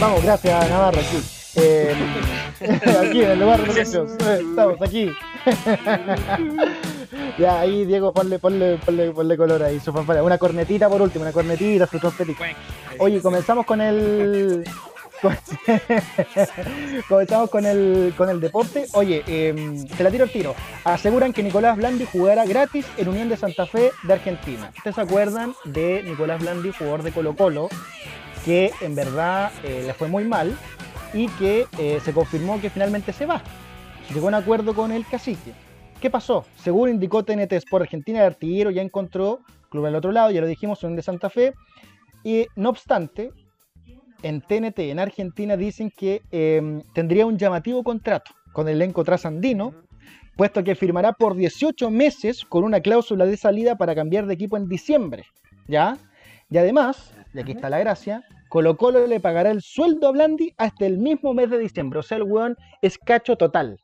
[0.00, 1.00] Vamos, gracias Navarro.
[1.56, 1.94] Eh,
[3.00, 4.12] aquí en el lugar de los hechos.
[4.24, 5.10] Eh, Estamos aquí.
[7.38, 9.90] ya, ahí Diego, ponle, ponle, ponle, ponle color ahí, su.
[9.90, 11.86] Una cornetita por último, una cornetita.
[11.86, 12.56] Cuenc.
[12.98, 14.64] Oye, comenzamos con el.
[17.08, 18.86] comenzamos con el, con el deporte.
[18.92, 20.54] Oye, eh, te la tiro al tiro.
[20.84, 24.72] Aseguran que Nicolás Blandi jugará gratis en Unión de Santa Fe de Argentina.
[24.76, 27.68] ¿Ustedes se acuerdan de Nicolás Blandi, jugador de Colo Colo,
[28.44, 30.56] que en verdad eh, le fue muy mal
[31.12, 33.42] y que eh, se confirmó que finalmente se va?
[34.12, 35.52] Llegó a un acuerdo con el cacique.
[36.00, 36.46] ¿Qué pasó?
[36.56, 39.40] Según indicó TNT Sport Argentina, el artillero ya encontró
[39.70, 41.54] club al otro lado, ya lo dijimos, son de Santa Fe.
[42.24, 43.32] Y no obstante,
[44.22, 49.74] en TNT, en Argentina, dicen que eh, tendría un llamativo contrato con el elenco trasandino,
[50.36, 54.56] puesto que firmará por 18 meses con una cláusula de salida para cambiar de equipo
[54.56, 55.24] en diciembre.
[55.68, 55.96] ¿Ya?
[56.50, 60.52] Y además, y aquí está la gracia, Colo Colo le pagará el sueldo a Blandi
[60.58, 62.00] hasta el mismo mes de diciembre.
[62.00, 63.78] O sea, el weón es cacho total.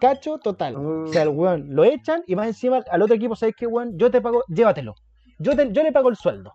[0.00, 0.74] Cacho total.
[0.76, 3.96] O sea, el weón lo echan y más encima al otro equipo, ¿sabes qué, weón?
[3.98, 4.94] Yo te pago, llévatelo.
[5.38, 6.54] Yo, te- yo le pago el sueldo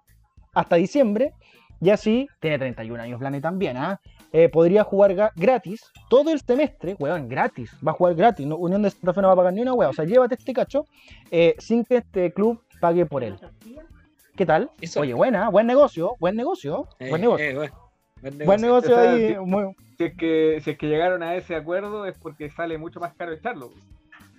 [0.53, 1.33] hasta diciembre
[1.79, 3.99] y así tiene 31 años Blandi también, ¿ah?
[4.31, 7.69] Eh, podría jugar ga- gratis todo el semestre, weón, gratis.
[7.85, 8.47] Va a jugar gratis.
[8.47, 9.91] No, Unión de Santa Fe no va a pagar ni una weón.
[9.91, 10.85] O sea, llévate este cacho
[11.29, 13.35] eh, sin que este club pague por él.
[14.36, 14.71] ¿Qué tal?
[14.81, 15.01] Eso.
[15.01, 17.45] Oye, buena, buen negocio, buen negocio, Eh, buen negocio.
[17.45, 17.73] eh, bueno,
[18.21, 18.89] buen Buen negocio.
[18.89, 19.27] negocio O sea, ahí.
[19.29, 19.36] sí.
[19.39, 22.99] muy- Si es, que, si es que llegaron a ese acuerdo es porque sale mucho
[22.99, 23.71] más caro echarlo.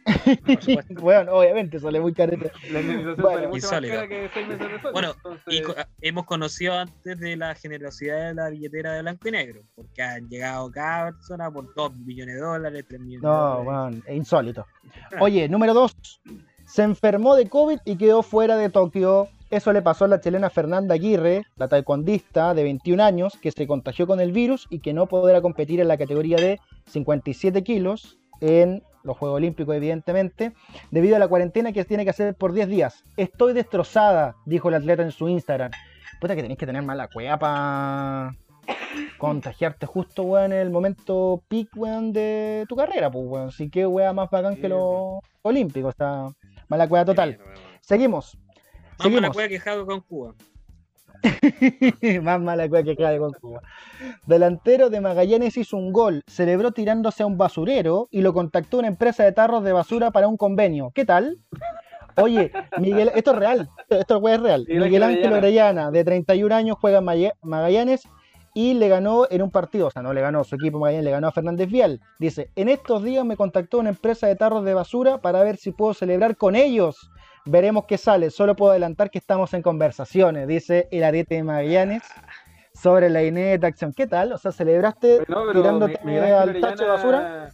[1.00, 2.50] Bueno, obviamente sale muy carete.
[2.70, 3.36] La indemnización Bueno.
[3.38, 3.94] sale mucho más Insólito.
[3.94, 4.92] cara que seis meses de sueldo.
[4.92, 9.28] Bueno, entonces- Y co- hemos conocido antes de la generosidad de la billetera de blanco
[9.28, 13.28] y negro, porque han llegado cada persona por 2 millones de dólares, 3 millones de
[13.28, 13.66] No, dólares.
[13.66, 14.66] weón, es insólito.
[15.20, 15.96] Oye, número dos.
[16.66, 19.28] Se enfermó de COVID y quedó fuera de Tokio.
[19.54, 23.68] Eso le pasó a la chilena Fernanda Aguirre, la taekwondista de 21 años, que se
[23.68, 28.18] contagió con el virus y que no podrá competir en la categoría de 57 kilos
[28.40, 30.54] en los Juegos Olímpicos, evidentemente,
[30.90, 33.04] debido a la cuarentena que tiene que hacer por 10 días.
[33.16, 35.70] Estoy destrozada, dijo el atleta en su Instagram.
[36.20, 38.36] Puta que tenés que tener mala cueva para
[39.18, 43.48] contagiarte justo, weón, en el momento peak, weón, de tu carrera, pues, weón.
[43.50, 46.26] Así que, weón, más bacán que los olímpicos, está
[46.66, 47.38] mala cueva total.
[47.82, 48.36] Seguimos.
[48.98, 50.34] Más mala cueva que Jago con Cuba.
[52.22, 53.62] Más mala cueva que cae con Cuba.
[54.26, 58.88] Delantero de Magallanes hizo un gol, celebró tirándose a un basurero y lo contactó una
[58.88, 60.90] empresa de tarros de basura para un convenio.
[60.94, 61.38] ¿Qué tal?
[62.16, 64.66] Oye, Miguel, esto es real, esto es real.
[64.68, 68.02] Miguel Ángel Orellana, de 31 años, juega en Magallanes
[68.54, 71.10] y le ganó en un partido, o sea, no le ganó, su equipo Magallanes le
[71.10, 72.00] ganó a Fernández Vial.
[72.20, 75.72] Dice, en estos días me contactó una empresa de tarros de basura para ver si
[75.72, 77.10] puedo celebrar con ellos.
[77.46, 82.02] Veremos qué sale, solo puedo adelantar que estamos en conversaciones, dice el arete de Magallanes
[82.72, 83.92] sobre la inédita acción.
[83.92, 84.32] ¿Qué tal?
[84.32, 87.50] O sea, celebraste No, pero tirándote Mi- al tacho de basura.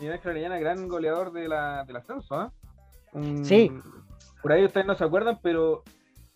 [0.00, 2.52] Miguel Ángel Orellana, gran goleador de la, del ascenso.
[3.12, 3.70] Un- Sí.
[4.42, 5.84] Por ahí ustedes no se acuerdan, pero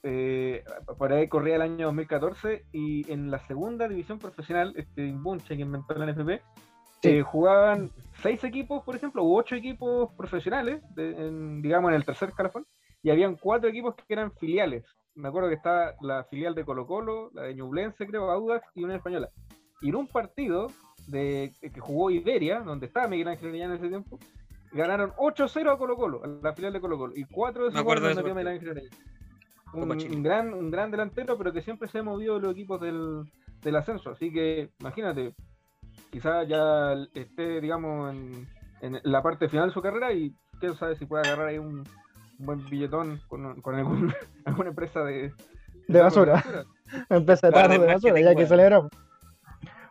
[0.05, 0.63] eh,
[0.97, 5.63] por ahí corría el año 2014 y en la segunda división profesional, este Bunche que
[5.63, 6.41] inventó la NFP,
[7.03, 7.09] Sí.
[7.11, 7.91] eh, jugaban
[8.23, 12.65] seis equipos, por ejemplo, u ocho equipos profesionales, de- en, digamos en el tercer escalafón,
[13.03, 14.85] y habían cuatro equipos que eran filiales.
[15.15, 18.85] Me acuerdo que estaba la filial de Colo Colo, la de Ñublense, creo, Audax y
[18.85, 19.29] una española.
[19.81, 20.69] Y en un partido
[21.09, 24.19] de, que jugó Iberia, donde estaba Miguel Ángel Orellana en ese tiempo,
[24.73, 27.13] ganaron 8-0 a Colo Colo, a la filial de Colo Colo.
[27.17, 28.97] Y 4 de esos goles metió Miguel Ángel Orellana.
[29.75, 33.25] Un, gran, un gran delantero, pero que siempre se ha movido los equipos del,
[33.63, 34.11] del ascenso.
[34.11, 35.35] Así que imagínate,
[36.11, 38.47] quizás ya esté, digamos, en,
[38.83, 41.85] en la parte final de su carrera y quién sabe si puede agarrar ahí un
[42.45, 44.13] buen billetón con, con algún-
[44.45, 45.33] alguna empresa de,
[45.89, 46.43] De basura.
[47.09, 48.49] Empresa de Claro, tarros de de basura, ya que weón.
[48.49, 48.91] celebramos.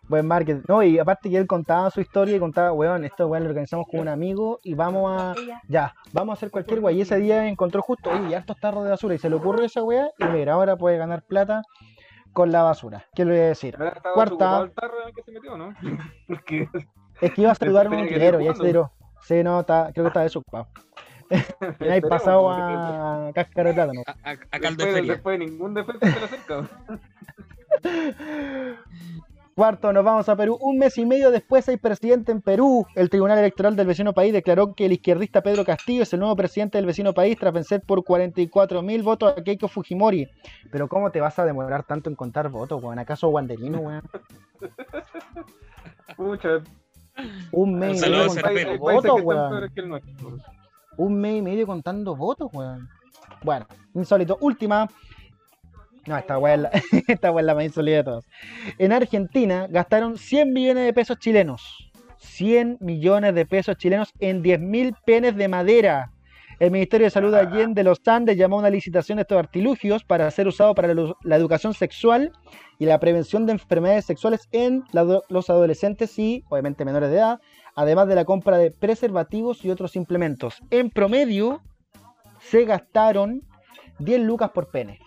[0.07, 0.63] Buen marketing.
[0.67, 3.85] No, y aparte que él contaba su historia y contaba, weón, esto weón lo organizamos
[3.89, 5.33] con un amigo y vamos a.
[5.69, 6.91] Ya, vamos a hacer cualquier weá.
[6.93, 9.15] Y ese día encontró justo, oye, hartos tarros de basura.
[9.15, 10.09] Y se le ocurrió esa weá.
[10.19, 11.61] Y mira, ahora puede ganar plata
[12.33, 13.05] con la basura.
[13.15, 13.77] ¿Qué le voy a decir?
[13.77, 13.93] Cuarta.
[14.13, 15.73] desocupado el tarro en el que se metió, ¿no?
[16.27, 16.67] Porque
[17.21, 18.91] Es que iba a saludar a un utilero y ahí se tiró.
[19.21, 20.67] Sí, no, está, creo que está desocupado.
[21.79, 24.01] Y ahí Esperemos, pasado a cáscara de plátano.
[24.05, 25.13] A, a- a caldo de después, feria.
[25.13, 26.69] después ningún defensa se le acerca.
[29.53, 30.57] Cuarto, nos vamos a Perú.
[30.61, 32.85] Un mes y medio después hay presidente en Perú.
[32.95, 36.35] El Tribunal Electoral del vecino país declaró que el izquierdista Pedro Castillo es el nuevo
[36.37, 40.29] presidente del vecino país tras vencer por 44 mil votos a Keiko Fujimori.
[40.71, 42.97] Pero ¿cómo te vas a demorar tanto en contar votos, weón?
[42.99, 44.03] ¿Acaso Wanderino, weón?
[46.15, 46.49] Pucha,
[47.51, 49.69] Un mes y Saludos medio hay votos, weón.
[51.01, 52.87] Un mes y medio contando votos, weón.
[53.43, 54.37] Bueno, insólito.
[54.41, 54.87] Última.
[56.05, 56.71] No, esta weá es la,
[57.07, 58.25] esta weá es la más insólita de todas.
[58.77, 61.91] En Argentina gastaron 100 millones de pesos chilenos.
[62.17, 66.11] 100 millones de pesos chilenos en 10.000 penes de madera.
[66.59, 69.39] El Ministerio de Salud de Allende de los Andes llamó a una licitación de estos
[69.39, 72.31] artilugios para ser usado para la, la educación sexual
[72.77, 77.39] y la prevención de enfermedades sexuales en la- los adolescentes y, obviamente, menores de edad,
[77.75, 80.61] además de la compra de preservativos y otros implementos.
[80.69, 81.61] En promedio,
[82.39, 83.43] se gastaron
[83.99, 84.99] 10 lucas por pene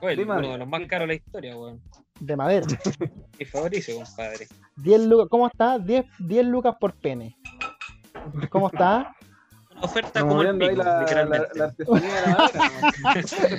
[0.00, 1.80] De uno de los más caros de la historia, weón.
[2.20, 2.66] de madera.
[3.38, 4.46] Mi favorito, compadre.
[4.76, 5.78] 10 lucas, ¿cómo está?
[5.78, 7.36] 10, 10 lucas por pene.
[8.50, 9.15] ¿Cómo está?
[9.82, 11.48] Oferta como el pico, la, literalmente.
[11.54, 12.70] la artesanía de la madera.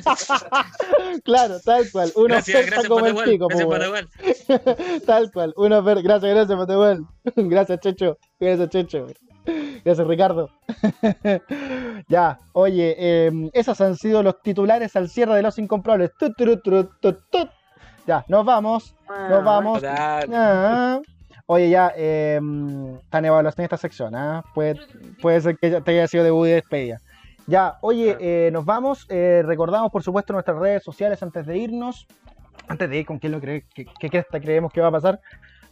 [0.06, 1.22] ¿no?
[1.24, 2.12] claro, tal cual.
[2.16, 3.30] Una Gracias, oferta gracias como el Patagual.
[3.30, 3.70] pico, Gracias.
[3.70, 4.10] Patagual.
[5.06, 5.54] Tal cual.
[5.58, 6.02] Una oferta.
[6.02, 7.06] Gracias, gracias, Matehuel.
[7.36, 8.18] Gracias, Checho.
[8.40, 9.08] Gracias, Checho.
[9.86, 10.50] Gracias, Ricardo.
[12.10, 16.12] ya, oye, eh, esos han sido los titulares al cierre de los incomprobables.
[16.18, 17.50] Tut, tut, tut, tut, tut.
[18.06, 18.96] Ya, nos vamos.
[19.30, 19.82] Nos vamos.
[19.82, 20.30] Total.
[20.34, 21.00] Ah.
[21.50, 24.44] Oye, ya, eh, en evaluación esta sección, ¿ah?
[24.54, 24.76] Puede,
[25.22, 27.00] puede ser que ya te haya sido debut y despedida.
[27.48, 29.06] Ya, oye, eh, nos vamos.
[29.10, 32.06] eh, recordamos, por supuesto, nuestras redes sociales antes de irnos.
[32.68, 33.86] Antes de ir con quién lo cree, qué,
[34.42, 35.22] creemos que va a pasar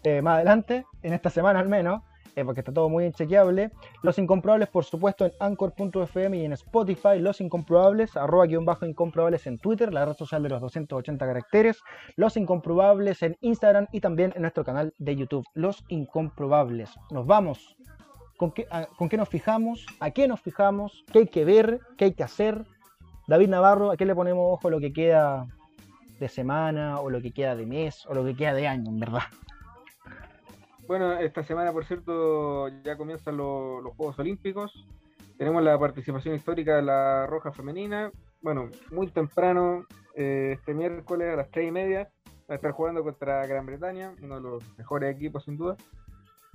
[0.04, 2.02] eh, más adelante, en esta semana al menos,
[2.36, 3.72] eh, porque está todo muy inchequeable.
[4.02, 7.20] Los Incomprobables, por supuesto, en Anchor.fm y en Spotify.
[7.20, 11.80] Los Incomprobables, arroba guion bajo Incomprobables en Twitter, la red social de los 280 caracteres.
[12.16, 15.46] Los Incomprobables en Instagram y también en nuestro canal de YouTube.
[15.54, 16.92] Los Incomprobables.
[17.12, 17.76] Nos vamos.
[18.38, 19.86] ¿Con qué, a- ¿Con qué nos fijamos?
[20.02, 21.06] ¿A qué nos fijamos?
[21.12, 21.80] ¿Qué hay que ver?
[21.98, 22.66] ¿Qué hay que hacer?
[23.28, 25.48] David Navarro, ¿a qué le ponemos ojo lo que queda
[26.20, 29.00] de semana o lo que queda de mes o lo que queda de año, en
[29.00, 29.22] verdad?
[30.88, 34.86] Bueno, esta semana, por cierto, ya comienzan lo- los Juegos Olímpicos.
[35.38, 38.12] Tenemos la participación histórica de la Roja Femenina.
[38.42, 42.10] Bueno, muy temprano, eh, este miércoles a las 3 y media,
[42.50, 45.76] va a estar jugando contra Gran Bretaña, uno de los mejores equipos sin duda.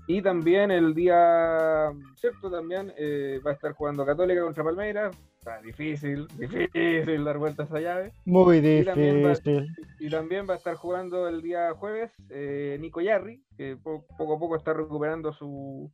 [0.07, 5.17] Y también el día, cierto, también eh, va a estar jugando Católica contra Palmeiras.
[5.41, 8.13] Está difícil, difícil dar vueltas a esa llave.
[8.27, 9.75] Muy Y también va- difícil.
[9.99, 14.35] Y también va a estar jugando el día jueves eh, Nico Yarri, que po- poco
[14.35, 15.91] a poco está recuperando su,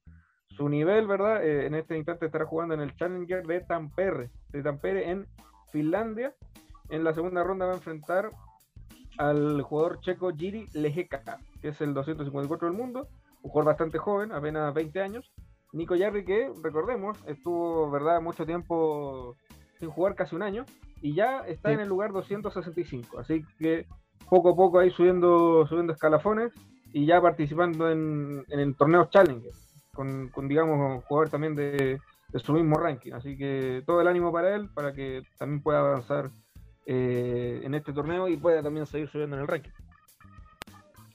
[0.49, 1.45] su nivel, ¿verdad?
[1.45, 5.27] Eh, en este instante estará jugando en el Challenger de Tampere, de Tampere en
[5.71, 6.35] Finlandia.
[6.89, 8.33] En la segunda ronda va a enfrentar
[9.19, 13.09] al jugador checo Jiri Lejeka, que es el 254 del mundo,
[13.43, 15.33] un jugador bastante joven, apenas 20 años.
[15.73, 19.37] Nico Yarri, que recordemos, estuvo, ¿verdad?, mucho tiempo
[19.79, 20.65] sin jugar, casi un año,
[21.03, 21.75] y ya está Sí.
[21.75, 23.19] en el lugar 265.
[23.19, 23.87] Así que
[24.31, 26.53] poco a poco ahí subiendo, subiendo escalafones
[26.93, 29.53] y ya participando en, en el torneo Challenger,
[29.93, 33.13] con, con, digamos, jugador también de, de su mismo ranking.
[33.13, 36.31] Así que todo el ánimo para él, para que también pueda avanzar
[36.87, 39.73] eh, en este torneo y pueda también seguir subiendo en el ranking.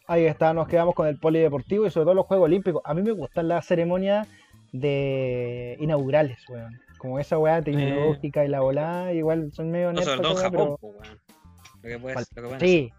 [0.08, 2.82] Ahí está, nos quedamos con el polideportivo y sobre todo los Juegos Olímpicos.
[2.86, 4.28] A mí me gustan las ceremonias
[4.72, 6.80] de inaugurales, weón.
[6.98, 10.52] Como esa weá tecnológica y la volada, igual son medio No, sobre nerds, weá, Japón,
[10.52, 11.20] pero- po, weón.
[11.82, 12.92] Lo que puedes, lo que Sí,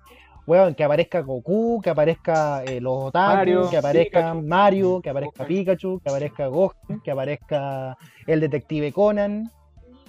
[0.47, 4.43] weón, que aparezca Goku, que aparezca eh, los otaku, Mario, que aparezca Pikachu.
[4.47, 5.47] Mario, que aparezca.
[5.47, 7.97] Pikachu, que aparezca Gohan, que aparezca
[8.27, 9.51] el detective Conan.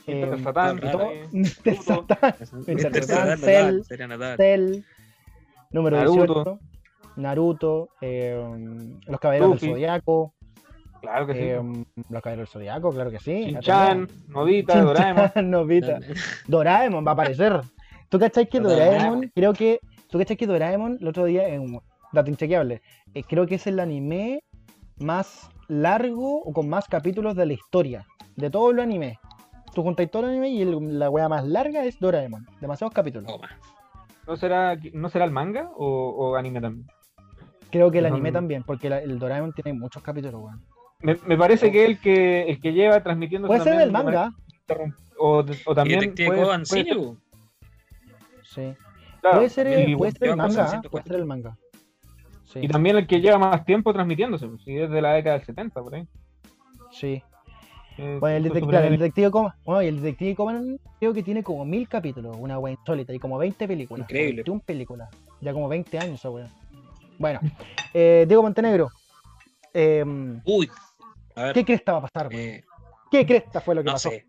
[0.08, 0.38] Eh, Mr.
[1.32, 1.76] Mr.
[1.84, 2.36] Satan,
[2.66, 3.84] sería Cell.
[4.38, 4.84] Cell,
[5.72, 6.26] número Naruto.
[6.26, 6.60] 18,
[7.18, 8.44] Naruto, eh,
[9.08, 9.68] los caballeros Luffy.
[9.68, 10.34] del Zodiaco,
[11.04, 11.40] Claro que sí.
[11.42, 11.62] eh,
[12.10, 13.44] los caballeros Zodiaco, claro que sí.
[13.48, 15.32] Shin-Chan, Novita, Doraemon.
[15.52, 16.00] Novita.
[16.48, 17.60] Doraemon va a aparecer.
[18.08, 18.96] ¿Tú cachai que Doraemon.
[18.96, 19.80] Doraemon, creo que,
[20.10, 21.82] tú cachai que Doraemon, el otro día, en un
[22.14, 22.82] dato inchequeable,
[23.14, 24.40] eh, creo que es el anime
[25.00, 28.06] más largo o con más capítulos de la historia,
[28.38, 29.20] de todo el anime.
[29.76, 33.30] Tú juntáis todo el anime y el- la wea más larga es Doraemon, demasiados capítulos.
[33.30, 33.50] Toma.
[34.26, 36.88] ¿No será, ¿No será el manga o, o anime también?
[37.72, 40.64] Creo que el anime también, porque la- el Doraemon tiene muchos capítulos, weón.
[41.04, 44.32] Me, me parece que el que el que lleva transmitiendo Puede ser del manga,
[45.20, 46.84] o, o también y Detective puede- puede sí,
[48.44, 48.74] sí.
[49.22, 51.58] claro, puede ser, el- puede ser el manga, 600 puede ser el manga.
[52.46, 55.38] Sí, y también el que lleva más tiempo transmitiéndose, pues, si es de la década
[55.38, 56.08] del 70 por ahí.
[56.92, 57.22] sí.
[57.98, 60.80] Eh, Bueno, el, fue detec- súper claro, el detective Conan, bueno, y el detective Conan
[61.00, 64.06] creo que tiene como mil capítulos, una wea insólita, y como 20 películas.
[64.10, 64.38] Increíble.
[64.38, 65.10] 21 películas.
[65.42, 66.48] Ya como 20 años esa wea.
[67.20, 67.40] Bueno,
[67.94, 68.90] eh, Diego Montenegro,
[69.76, 70.68] em, Uy.
[71.36, 71.54] A ver.
[71.54, 72.30] ¿qué cresta va a pasar?
[72.34, 72.64] eh,
[73.12, 74.10] ¿Qué cresta fue lo que no pasó?
[74.10, 74.26] sé.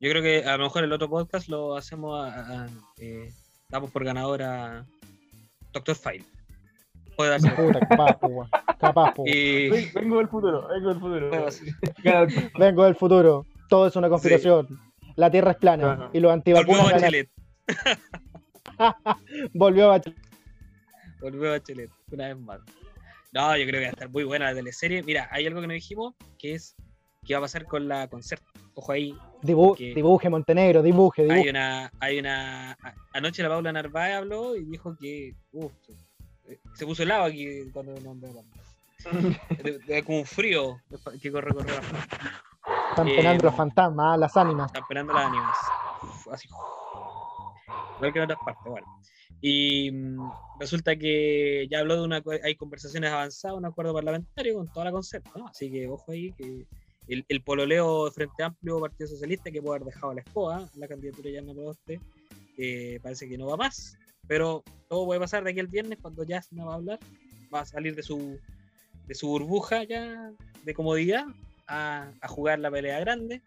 [0.00, 2.68] Yo creo que a lo mejor el otro podcast lo hacemos a, a- a-
[2.98, 3.32] eh,
[3.68, 4.84] damos por ganador a
[5.72, 6.24] Doctor File.
[7.16, 7.50] Puede darse.
[7.50, 8.46] Puta, capaz, po.
[8.78, 11.30] Capaz, po, y Vengo del futuro, vengo del futuro.
[12.56, 13.44] Vengo del futuro.
[13.68, 14.68] Todo es una conspiración.
[15.16, 15.92] La Tierra es plana.
[15.94, 16.10] Ajá.
[16.12, 17.00] Y los volvió antivacunas ganan.
[17.00, 17.30] Bachelet.
[19.52, 20.18] Volvió Bachelet.
[21.20, 21.90] Volvió Bachelet.
[22.12, 22.60] Una vez más.
[23.32, 25.02] No, yo creo que va a estar muy buena la teleserie.
[25.02, 26.74] Mira, hay algo que no dijimos, que es
[27.24, 28.42] qué va a pasar con la concert.
[28.74, 31.50] Ojo ahí, Dibu- Dibuje Montenegro, dibuje, hay dibuje.
[31.50, 32.76] una, hay una.
[33.12, 35.34] Anoche la Paula Narváez habló y dijo que.
[35.52, 38.28] uf, se- se puso helado aquí cuando nombró
[39.62, 40.80] de- de- como un frío
[41.20, 41.72] que corre, corre.
[42.90, 44.66] Están eh, penando los fantasmas, las ánimas.
[44.68, 45.72] Están esperando las ánimas.
[46.02, 46.48] Uf, Así.
[47.96, 48.86] Igual que en otras partes, bueno.
[49.40, 52.22] Y mm, resulta que ya habló de una.
[52.42, 55.48] Hay conversaciones avanzadas, un acuerdo parlamentario con toda la concepto, ¿no?
[55.48, 56.66] Así que ojo ahí que
[57.08, 61.30] el, el pololeo Frente Amplio Partido Socialista que puede haber dejado la escoba, la candidatura
[61.30, 62.00] ya no Proboste,
[62.58, 66.24] eh, parece que no va más, pero todo puede pasar de aquí al viernes cuando
[66.24, 66.98] ya no va a hablar,
[67.54, 68.38] va a salir de su,
[69.06, 70.32] de su burbuja ya
[70.64, 71.24] de comodidad
[71.66, 73.42] a, a jugar la pelea grande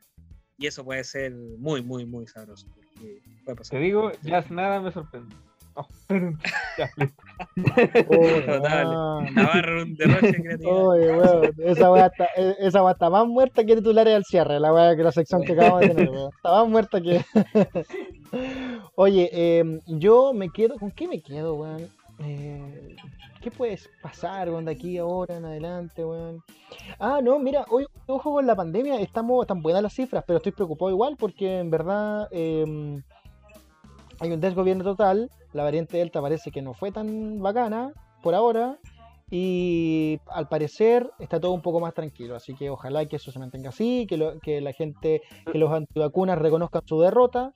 [0.57, 2.67] y eso puede ser muy, muy, muy sabroso.
[2.95, 3.79] puede Te pasar.
[3.79, 5.35] digo, ya nada me sorprende.
[5.75, 5.87] Oh,
[6.77, 7.23] ya, listo.
[8.47, 9.31] Notable.
[9.31, 10.71] Navarro, un derroche de creatividad.
[10.75, 14.59] Oye, weón, esa weá está, e- esa weá está más muerta que titulares al cierre,
[14.59, 16.31] la weá que la sección que acabamos de tener, weón.
[16.35, 17.23] Está más muerta que.
[18.95, 20.77] Oye, em, yo me quedo.
[20.77, 21.89] ¿Con qué me quedo, weón?
[22.19, 22.95] Eh,
[23.41, 26.43] ¿Qué puede pasar, weón, de aquí ahora en adelante, weón?
[26.99, 30.51] Ah, no, mira, hoy, ojo con la pandemia, estamos, están buenas las cifras, pero estoy
[30.51, 33.01] preocupado igual porque en verdad em,
[34.21, 35.29] hay un desgobierno total.
[35.51, 37.91] La variante Delta parece que no fue tan bacana
[38.23, 38.77] por ahora.
[39.33, 43.39] Y al parecer está todo un poco más tranquilo, así que ojalá que eso se
[43.39, 47.53] mantenga así, que, lo- que la gente, que los antivacunas reconozcan su derrota,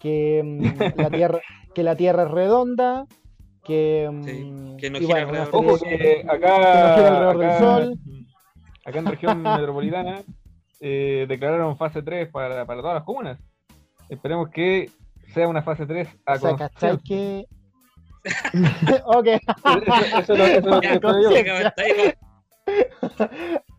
[0.00, 1.40] que mm, la tierra,
[1.76, 3.06] que la tierra es redonda,
[3.62, 6.78] que, Sí, mm, que no y gira bueno, una alrededor Ojo serie- que acá, Que
[6.80, 7.98] no gira alrededor del acá- sol.
[8.84, 10.22] acá en región metropolitana
[10.80, 13.38] eh, declararon fase 3 para, para todas las comunas.
[14.08, 14.90] Esperemos que
[15.32, 16.98] sea una fase 3 a o sea, ¿cachai conciencia.
[17.04, 17.46] que?
[19.06, 19.38] ok, Eso,
[20.20, 22.14] eso es lo- eso es lo que ahí.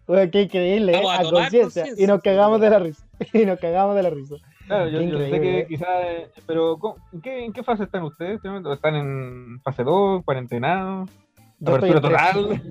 [0.05, 1.03] Bueno, qué increíble, ¿eh?
[1.07, 4.35] A a conciencia, y nos cagamos de la risa, y nos cagamos de la risa.
[4.67, 8.03] Claro, yo, yo sé que quizás, eh, pero ¿cómo- ¿en qué, ¿en qué fase están
[8.03, 8.39] ustedes?
[8.73, 11.05] ¿Están en fase 2, cuarentenado,
[11.59, 12.61] Yo estoy apertura total?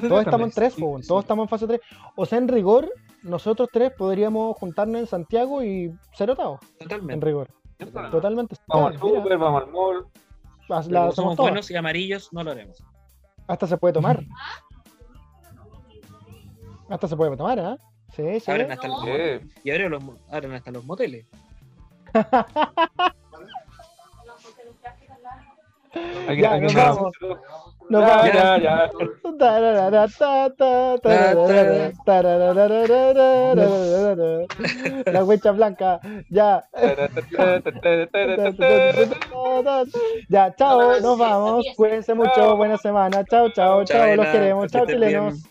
[0.00, 0.50] Todos estamos en también.
[0.52, 1.08] tres, Sí, po, sí.
[1.08, 1.80] todos estamos en fase 3.
[2.14, 2.88] O sea, en rigor,
[3.26, 7.26] nosotros tres podríamos juntarnos en Santiago y ser otados, en Totalmente.
[7.26, 7.48] rigor.
[7.92, 8.10] No.
[8.10, 8.56] Totalmente.
[8.66, 10.06] Vamos al super, vamos al mall.
[11.14, 11.36] somos todas.
[11.36, 12.82] buenos y amarillos, no lo haremos.
[13.46, 14.24] Hasta se puede tomar.
[16.88, 17.76] Hasta se puede tomar, ¿ah?
[18.14, 18.50] Sí, sí.
[18.50, 19.04] Abren hasta los,
[19.64, 21.26] y abren, los, mo- abren hasta los moteles.
[26.28, 27.12] alguien- Ya, alguien nos vamos.
[27.88, 28.90] No, ya, ya.
[35.12, 36.64] La huecha blanca, ya.
[40.28, 41.64] Ya, chao, nos vamos.
[41.76, 43.24] Cuídense mucho, buena semana.
[43.24, 44.70] Chao, chao, chao, los queremos.
[44.70, 45.42] Chao, chilenos.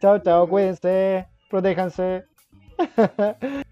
[0.00, 2.24] Chao, chao, cuídense, protéjanse.